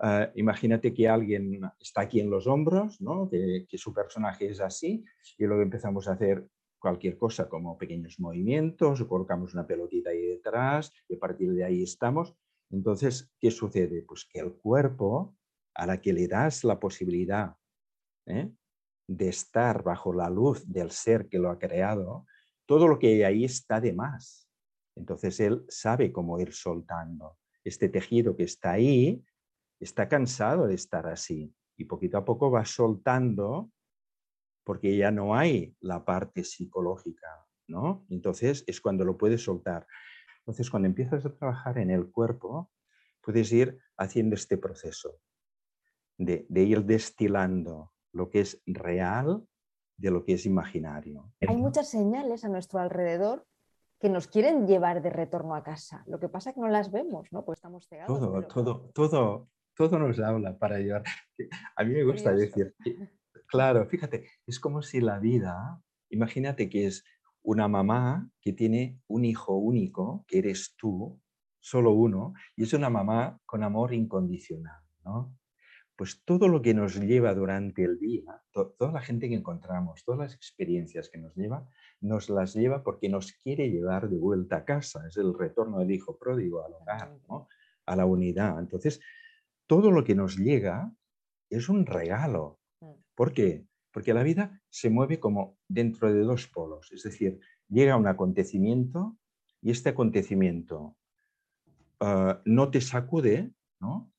Ah, 0.00 0.30
imagínate 0.36 0.94
que 0.94 1.08
alguien 1.08 1.60
está 1.80 2.02
aquí 2.02 2.20
en 2.20 2.30
los 2.30 2.46
hombros, 2.46 3.00
¿no? 3.00 3.28
que, 3.28 3.66
su 3.76 3.92
personaje 3.92 4.48
es 4.48 4.60
así, 4.60 5.04
y 5.36 5.44
luego 5.44 5.62
empezamos 5.62 6.06
a 6.06 6.12
hacer 6.12 6.46
cualquier 6.78 7.18
cosa 7.18 7.48
como 7.48 7.76
pequeños 7.76 8.20
movimientos, 8.20 9.00
o 9.00 9.08
colocamos 9.08 9.54
una 9.54 9.66
pelotita 9.66 10.10
ahí 10.10 10.24
detrás, 10.24 10.92
y 11.08 11.16
a 11.16 11.18
partir 11.18 11.52
de 11.52 11.64
ahí 11.64 11.82
estamos. 11.82 12.36
Entonces, 12.70 13.32
¿qué 13.40 13.50
sucede? 13.50 14.02
Pues 14.02 14.24
que 14.24 14.38
el 14.38 14.52
cuerpo, 14.52 15.34
a 15.74 15.86
la 15.86 16.00
que 16.00 16.12
le 16.12 16.28
das 16.28 16.62
la 16.62 16.78
posibilidad 16.78 17.54
¿eh? 18.26 18.50
de 19.08 19.28
estar 19.28 19.82
bajo 19.82 20.12
la 20.12 20.30
luz 20.30 20.64
del 20.70 20.90
ser 20.90 21.28
que 21.28 21.38
lo 21.38 21.50
ha 21.50 21.58
creado, 21.58 22.26
todo 22.66 22.86
lo 22.86 22.98
que 22.98 23.08
hay 23.08 23.22
ahí 23.22 23.44
está 23.44 23.80
de 23.80 23.92
más. 23.92 24.48
Entonces 24.94 25.40
él 25.40 25.64
sabe 25.68 26.12
cómo 26.12 26.38
ir 26.38 26.52
soltando. 26.52 27.38
Este 27.64 27.88
tejido 27.88 28.36
que 28.36 28.44
está 28.44 28.72
ahí 28.72 29.24
está 29.80 30.08
cansado 30.08 30.66
de 30.66 30.74
estar 30.74 31.06
así 31.06 31.54
y 31.76 31.84
poquito 31.84 32.18
a 32.18 32.24
poco 32.24 32.50
va 32.50 32.64
soltando 32.64 33.70
porque 34.64 34.96
ya 34.96 35.10
no 35.10 35.34
hay 35.34 35.74
la 35.80 36.04
parte 36.04 36.44
psicológica, 36.44 37.46
¿no? 37.68 38.04
Entonces 38.10 38.64
es 38.66 38.80
cuando 38.80 39.04
lo 39.04 39.16
puedes 39.16 39.42
soltar. 39.42 39.86
Entonces 40.40 40.70
cuando 40.70 40.88
empiezas 40.88 41.24
a 41.24 41.34
trabajar 41.34 41.78
en 41.78 41.90
el 41.90 42.10
cuerpo, 42.10 42.70
puedes 43.22 43.50
ir 43.52 43.78
haciendo 43.96 44.34
este 44.34 44.58
proceso 44.58 45.20
de, 46.18 46.46
de 46.48 46.62
ir 46.64 46.84
destilando 46.84 47.92
lo 48.12 48.28
que 48.30 48.40
es 48.40 48.62
real 48.66 49.46
de 49.96 50.10
lo 50.10 50.24
que 50.24 50.34
es 50.34 50.46
imaginario. 50.46 51.32
Hay 51.46 51.56
muchas 51.56 51.88
señales 51.88 52.44
a 52.44 52.48
nuestro 52.48 52.78
alrededor 52.78 53.46
que 54.00 54.08
nos 54.08 54.28
quieren 54.28 54.66
llevar 54.66 55.02
de 55.02 55.10
retorno 55.10 55.54
a 55.54 55.62
casa. 55.62 56.04
Lo 56.06 56.20
que 56.20 56.28
pasa 56.28 56.50
es 56.50 56.54
que 56.54 56.60
no 56.60 56.68
las 56.68 56.90
vemos, 56.90 57.32
¿no? 57.32 57.44
Pues 57.44 57.58
estamos 57.58 57.88
cegados. 57.88 58.18
Todo, 58.18 58.42
todo, 58.46 58.90
todo, 58.94 59.48
todo 59.78 59.98
nos 59.98 60.18
habla 60.18 60.58
para 60.58 60.80
llevar. 60.80 61.04
A 61.76 61.84
mí 61.84 61.94
me 61.94 62.02
gusta 62.02 62.34
decir, 62.34 62.74
claro, 63.46 63.86
fíjate, 63.86 64.26
es 64.44 64.58
como 64.58 64.82
si 64.82 65.00
la 65.00 65.20
vida, 65.20 65.80
imagínate 66.10 66.68
que 66.68 66.86
es 66.86 67.04
una 67.42 67.68
mamá 67.68 68.28
que 68.42 68.52
tiene 68.52 69.00
un 69.06 69.24
hijo 69.24 69.54
único, 69.54 70.24
que 70.26 70.40
eres 70.40 70.74
tú, 70.76 71.22
solo 71.60 71.92
uno, 71.92 72.34
y 72.56 72.64
es 72.64 72.72
una 72.72 72.90
mamá 72.90 73.40
con 73.46 73.62
amor 73.62 73.94
incondicional, 73.94 74.82
¿no? 75.04 75.34
Pues 75.96 76.22
todo 76.24 76.46
lo 76.48 76.60
que 76.62 76.74
nos 76.74 77.00
lleva 77.00 77.34
durante 77.34 77.84
el 77.84 77.98
día, 77.98 78.42
toda 78.52 78.92
la 78.92 79.00
gente 79.00 79.28
que 79.28 79.34
encontramos, 79.34 80.04
todas 80.04 80.20
las 80.20 80.34
experiencias 80.34 81.08
que 81.08 81.18
nos 81.18 81.34
lleva, 81.34 81.68
nos 82.00 82.30
las 82.30 82.54
lleva 82.54 82.84
porque 82.84 83.08
nos 83.08 83.32
quiere 83.32 83.68
llevar 83.68 84.08
de 84.08 84.16
vuelta 84.16 84.58
a 84.58 84.64
casa. 84.64 85.04
Es 85.08 85.16
el 85.16 85.36
retorno 85.36 85.80
del 85.80 85.90
hijo 85.90 86.16
pródigo 86.16 86.64
al 86.64 86.74
hogar, 86.74 87.18
¿no? 87.28 87.48
a 87.88 87.96
la 87.96 88.06
unidad. 88.06 88.58
Entonces, 88.58 89.00
todo 89.68 89.92
lo 89.92 90.02
que 90.02 90.16
nos 90.16 90.36
llega 90.36 90.92
es 91.50 91.68
un 91.68 91.86
regalo. 91.86 92.58
Mm. 92.80 92.94
¿Por 93.14 93.32
qué? 93.32 93.66
Porque 93.92 94.14
la 94.14 94.24
vida 94.24 94.60
se 94.68 94.90
mueve 94.90 95.20
como 95.20 95.56
dentro 95.68 96.12
de 96.12 96.20
dos 96.20 96.48
polos, 96.48 96.90
es 96.92 97.04
decir, 97.04 97.38
llega 97.68 97.96
un 97.96 98.06
acontecimiento 98.06 99.16
y 99.62 99.70
este 99.70 99.90
acontecimiento 99.90 100.96
ah, 102.00 102.42
no 102.44 102.70
te 102.70 102.80
sacude, 102.80 103.52
¿no? 103.80 104.12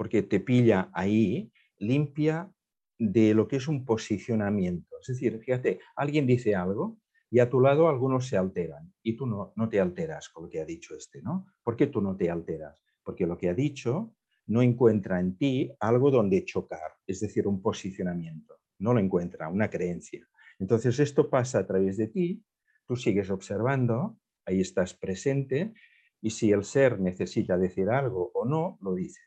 porque 0.00 0.22
te 0.22 0.40
pilla 0.40 0.90
ahí, 0.94 1.52
limpia 1.76 2.50
de 2.98 3.34
lo 3.34 3.46
que 3.46 3.56
es 3.56 3.68
un 3.68 3.84
posicionamiento. 3.84 4.96
Es 4.98 5.08
decir, 5.08 5.38
fíjate, 5.38 5.80
alguien 5.94 6.26
dice 6.26 6.54
algo 6.54 6.98
y 7.30 7.38
a 7.40 7.50
tu 7.50 7.60
lado 7.60 7.86
algunos 7.86 8.26
se 8.26 8.38
alteran 8.38 8.94
y 9.02 9.14
tú 9.14 9.26
no, 9.26 9.52
no 9.56 9.68
te 9.68 9.78
alteras 9.78 10.30
con 10.30 10.44
lo 10.44 10.48
que 10.48 10.58
ha 10.58 10.64
dicho 10.64 10.96
este, 10.96 11.20
¿no? 11.20 11.46
¿Por 11.62 11.76
qué 11.76 11.86
tú 11.86 12.00
no 12.00 12.16
te 12.16 12.30
alteras? 12.30 12.82
Porque 13.02 13.26
lo 13.26 13.36
que 13.36 13.50
ha 13.50 13.54
dicho 13.54 14.14
no 14.46 14.62
encuentra 14.62 15.20
en 15.20 15.36
ti 15.36 15.72
algo 15.80 16.10
donde 16.10 16.44
chocar, 16.44 16.94
es 17.06 17.20
decir, 17.20 17.46
un 17.46 17.62
posicionamiento, 17.62 18.60
no 18.78 18.94
lo 18.94 19.00
encuentra, 19.00 19.48
una 19.48 19.70
creencia. 19.70 20.26
Entonces 20.58 20.98
esto 20.98 21.30
pasa 21.30 21.60
a 21.60 21.66
través 21.66 21.96
de 21.96 22.08
ti, 22.08 22.44
tú 22.86 22.96
sigues 22.96 23.30
observando, 23.30 24.18
ahí 24.44 24.60
estás 24.60 24.94
presente 24.94 25.72
y 26.20 26.30
si 26.30 26.52
el 26.52 26.64
ser 26.64 27.00
necesita 27.00 27.56
decir 27.56 27.88
algo 27.88 28.30
o 28.34 28.44
no, 28.44 28.78
lo 28.82 28.94
dice. 28.94 29.20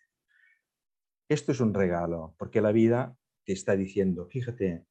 Esto 1.30 1.52
es 1.52 1.60
un 1.60 1.74
regalo, 1.74 2.36
porque 2.38 2.62
la 2.62 2.72
vida 2.72 3.18
te 3.46 3.54
está 3.54 3.76
diciendo, 3.76 4.28
fíjate, 4.28 4.86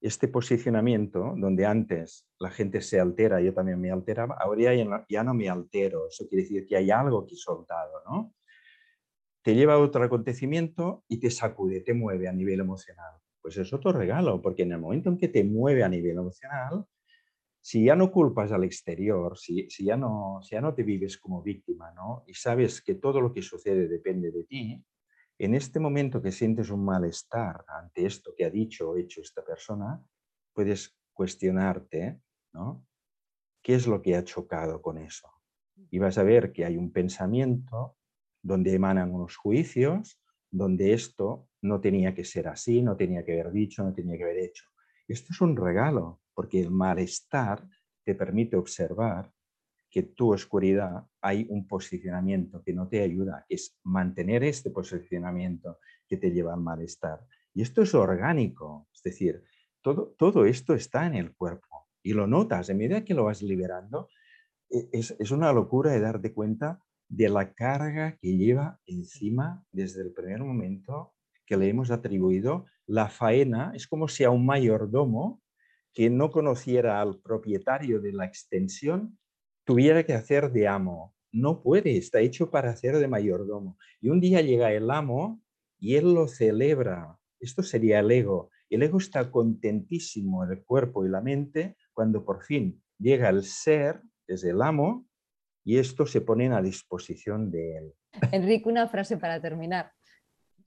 este 0.00 0.28
posicionamiento 0.28 1.34
donde 1.36 1.64
antes 1.64 2.26
la 2.38 2.50
gente 2.50 2.82
se 2.82 3.00
altera, 3.00 3.40
yo 3.40 3.54
también 3.54 3.80
me 3.80 3.90
alteraba, 3.90 4.36
ahora 4.38 4.74
ya 5.08 5.24
no, 5.24 5.34
me 5.34 5.48
altero, 5.48 6.08
eso 6.08 6.26
quiere 6.28 6.42
decir 6.42 6.66
que 6.66 6.76
hay 6.76 6.90
algo 6.90 7.26
que 7.26 7.34
he 7.34 7.38
soltado, 7.38 8.02
¿no? 8.06 8.34
Te 9.44 9.54
lleva 9.54 9.74
a 9.74 9.78
otro 9.78 10.02
acontecimiento 10.02 11.04
y 11.06 11.20
te 11.20 11.30
sacude, 11.30 11.82
te 11.82 11.92
mueve 11.92 12.28
a 12.28 12.32
nivel 12.32 12.60
emocional. 12.60 13.20
Pues 13.42 13.58
es 13.58 13.74
otro 13.74 13.92
regalo, 13.92 14.40
porque 14.40 14.62
en 14.62 14.72
el 14.72 14.80
momento 14.80 15.10
en 15.10 15.18
que 15.18 15.28
te 15.28 15.44
mueve 15.44 15.84
a 15.84 15.88
nivel 15.90 16.16
emocional, 16.16 16.86
si 17.60 17.84
ya 17.84 17.94
no 17.94 18.10
culpas 18.10 18.52
al 18.52 18.64
exterior, 18.64 19.36
si, 19.36 19.68
si, 19.68 19.84
ya 19.84 19.98
no, 19.98 20.40
si 20.42 20.54
ya 20.54 20.62
no 20.62 20.74
te 20.74 20.82
vives 20.82 21.18
como 21.18 21.42
víctima, 21.42 21.92
¿no? 21.92 22.24
Y 22.26 22.32
sabes 22.32 22.80
que 22.80 22.94
todo 22.94 23.20
lo 23.20 23.34
que 23.34 23.42
sucede 23.42 23.86
depende 23.86 24.30
de 24.30 24.44
ti, 24.44 24.82
en 25.38 25.54
este 25.54 25.78
momento 25.78 26.22
que 26.22 26.32
sientes 26.32 26.70
un 26.70 26.82
malestar 26.82 27.66
ante 27.68 28.06
esto 28.06 28.32
que 28.34 28.46
ha 28.46 28.50
dicho 28.50 28.90
o 28.90 28.96
hecho 28.96 29.20
esta 29.20 29.44
persona, 29.44 30.02
puedes 30.54 30.96
cuestionarte, 31.12 32.18
¿no? 32.54 32.86
¿Qué 33.62 33.74
es 33.74 33.86
lo 33.86 34.00
que 34.00 34.16
ha 34.16 34.24
chocado 34.24 34.80
con 34.80 34.96
eso? 34.96 35.30
Y 35.90 35.98
vas 35.98 36.16
a 36.16 36.22
ver 36.22 36.50
que 36.50 36.64
hay 36.64 36.78
un 36.78 36.92
pensamiento 36.92 37.98
donde 38.44 38.74
emanan 38.74 39.12
unos 39.12 39.36
juicios, 39.36 40.20
donde 40.50 40.92
esto 40.92 41.48
no 41.62 41.80
tenía 41.80 42.14
que 42.14 42.24
ser 42.24 42.46
así, 42.46 42.82
no 42.82 42.94
tenía 42.94 43.24
que 43.24 43.32
haber 43.32 43.50
dicho, 43.50 43.82
no 43.82 43.92
tenía 43.92 44.16
que 44.16 44.24
haber 44.24 44.38
hecho. 44.38 44.64
Esto 45.08 45.32
es 45.32 45.40
un 45.40 45.56
regalo, 45.56 46.20
porque 46.34 46.60
el 46.60 46.70
malestar 46.70 47.66
te 48.04 48.14
permite 48.14 48.56
observar 48.56 49.32
que 49.90 50.02
tu 50.02 50.32
oscuridad 50.32 51.06
hay 51.22 51.46
un 51.48 51.66
posicionamiento 51.66 52.62
que 52.62 52.74
no 52.74 52.86
te 52.86 53.00
ayuda, 53.00 53.46
es 53.48 53.78
mantener 53.82 54.44
este 54.44 54.70
posicionamiento 54.70 55.78
que 56.06 56.18
te 56.18 56.30
lleva 56.30 56.52
al 56.52 56.60
malestar. 56.60 57.24
Y 57.54 57.62
esto 57.62 57.82
es 57.82 57.94
orgánico, 57.94 58.88
es 58.92 59.02
decir, 59.02 59.42
todo, 59.80 60.14
todo 60.18 60.44
esto 60.44 60.74
está 60.74 61.06
en 61.06 61.14
el 61.14 61.34
cuerpo 61.34 61.88
y 62.02 62.12
lo 62.12 62.26
notas, 62.26 62.68
en 62.68 62.78
medida 62.78 63.04
que 63.04 63.14
lo 63.14 63.24
vas 63.24 63.40
liberando, 63.42 64.08
e, 64.68 64.90
es, 64.92 65.16
es 65.18 65.30
una 65.30 65.52
locura 65.52 65.92
de 65.92 66.00
darte 66.00 66.34
cuenta 66.34 66.83
de 67.08 67.28
la 67.28 67.52
carga 67.52 68.16
que 68.20 68.36
lleva 68.36 68.80
encima 68.86 69.64
desde 69.72 70.02
el 70.02 70.12
primer 70.12 70.40
momento 70.40 71.14
que 71.46 71.56
le 71.56 71.68
hemos 71.68 71.90
atribuido 71.90 72.66
la 72.86 73.08
faena. 73.08 73.72
Es 73.74 73.86
como 73.86 74.08
si 74.08 74.24
a 74.24 74.30
un 74.30 74.46
mayordomo 74.46 75.42
que 75.92 76.10
no 76.10 76.30
conociera 76.30 77.00
al 77.00 77.20
propietario 77.20 78.00
de 78.00 78.12
la 78.12 78.24
extensión 78.24 79.18
tuviera 79.64 80.04
que 80.04 80.12
hacer 80.12 80.52
de 80.52 80.68
amo. 80.68 81.14
No 81.32 81.62
puede, 81.62 81.96
está 81.96 82.20
hecho 82.20 82.50
para 82.50 82.70
hacer 82.70 82.98
de 82.98 83.08
mayordomo. 83.08 83.78
Y 84.00 84.08
un 84.08 84.20
día 84.20 84.40
llega 84.40 84.72
el 84.72 84.90
amo 84.90 85.42
y 85.78 85.96
él 85.96 86.14
lo 86.14 86.28
celebra. 86.28 87.18
Esto 87.40 87.62
sería 87.62 88.00
el 88.00 88.10
ego. 88.10 88.50
El 88.70 88.82
ego 88.82 88.98
está 88.98 89.30
contentísimo, 89.30 90.44
el 90.44 90.64
cuerpo 90.64 91.04
y 91.04 91.08
la 91.08 91.20
mente, 91.20 91.76
cuando 91.92 92.24
por 92.24 92.42
fin 92.42 92.82
llega 92.98 93.28
el 93.28 93.44
ser, 93.44 94.02
es 94.26 94.44
el 94.44 94.62
amo, 94.62 95.06
y 95.64 95.78
esto 95.78 96.06
se 96.06 96.20
ponen 96.20 96.52
a 96.52 96.62
disposición 96.62 97.50
de 97.50 97.78
él. 97.78 97.94
Enrique, 98.32 98.68
una 98.68 98.86
frase 98.86 99.16
para 99.16 99.40
terminar. 99.40 99.90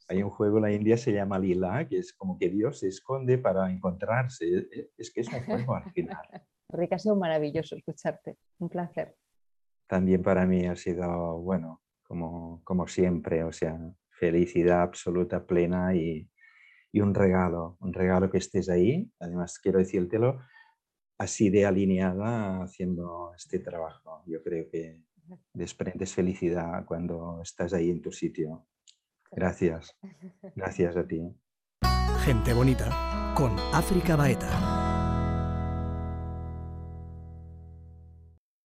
Hay 0.10 0.24
un 0.24 0.30
juego 0.30 0.58
en 0.58 0.64
la 0.64 0.72
India, 0.72 0.98
se 0.98 1.12
llama 1.12 1.38
Lila, 1.38 1.88
que 1.88 2.00
es 2.00 2.14
como 2.14 2.38
que 2.40 2.50
Dios 2.50 2.80
se 2.80 2.88
esconde 2.88 3.38
para 3.38 3.70
encontrarse. 3.70 4.46
E, 4.46 4.58
e, 4.72 4.90
es 4.98 5.12
que 5.12 5.22
es 5.22 5.28
un 5.28 5.44
juego 5.44 5.76
al 5.76 5.92
final. 5.92 6.18
Enrique, 6.70 6.96
ha 6.96 7.00
sido 7.00 7.16
maravilloso 7.16 7.76
escucharte. 7.76 8.38
Un 8.60 8.70
placer. 8.70 9.16
También 9.88 10.22
para 10.22 10.46
mí 10.46 10.66
ha 10.66 10.76
sido, 10.76 11.40
bueno, 11.40 11.82
como, 12.04 12.62
como 12.64 12.88
siempre, 12.88 13.44
o 13.44 13.52
sea, 13.52 13.78
felicidad 14.10 14.82
absoluta, 14.82 15.46
plena 15.46 15.94
y, 15.96 16.30
y 16.92 17.02
un 17.02 17.14
regalo, 17.14 17.78
un 17.80 17.94
regalo 17.94 18.30
que 18.30 18.40
estés 18.40 18.70
ahí. 18.70 19.10
Además, 19.20 19.60
quiero 19.60 19.80
decírtelo, 19.80 20.40
así 21.18 21.50
de 21.50 21.66
alineada 21.66 22.64
haciendo 22.64 23.34
este 23.36 23.60
trabajo. 23.60 24.24
Yo 24.26 24.42
creo 24.44 24.70
que 24.70 25.02
desprendes 25.54 26.14
felicidad 26.14 26.86
cuando 26.86 27.42
estás 27.42 27.74
ahí 27.74 27.90
en 27.90 28.02
tu 28.02 28.12
sitio. 28.12 28.66
Gracias. 29.32 29.98
Gracias 30.56 30.96
a 30.96 31.06
ti. 31.06 31.22
Gente 32.24 32.54
bonita 32.54 33.34
con 33.36 33.52
África 33.74 34.16
Baeta. 34.16 34.87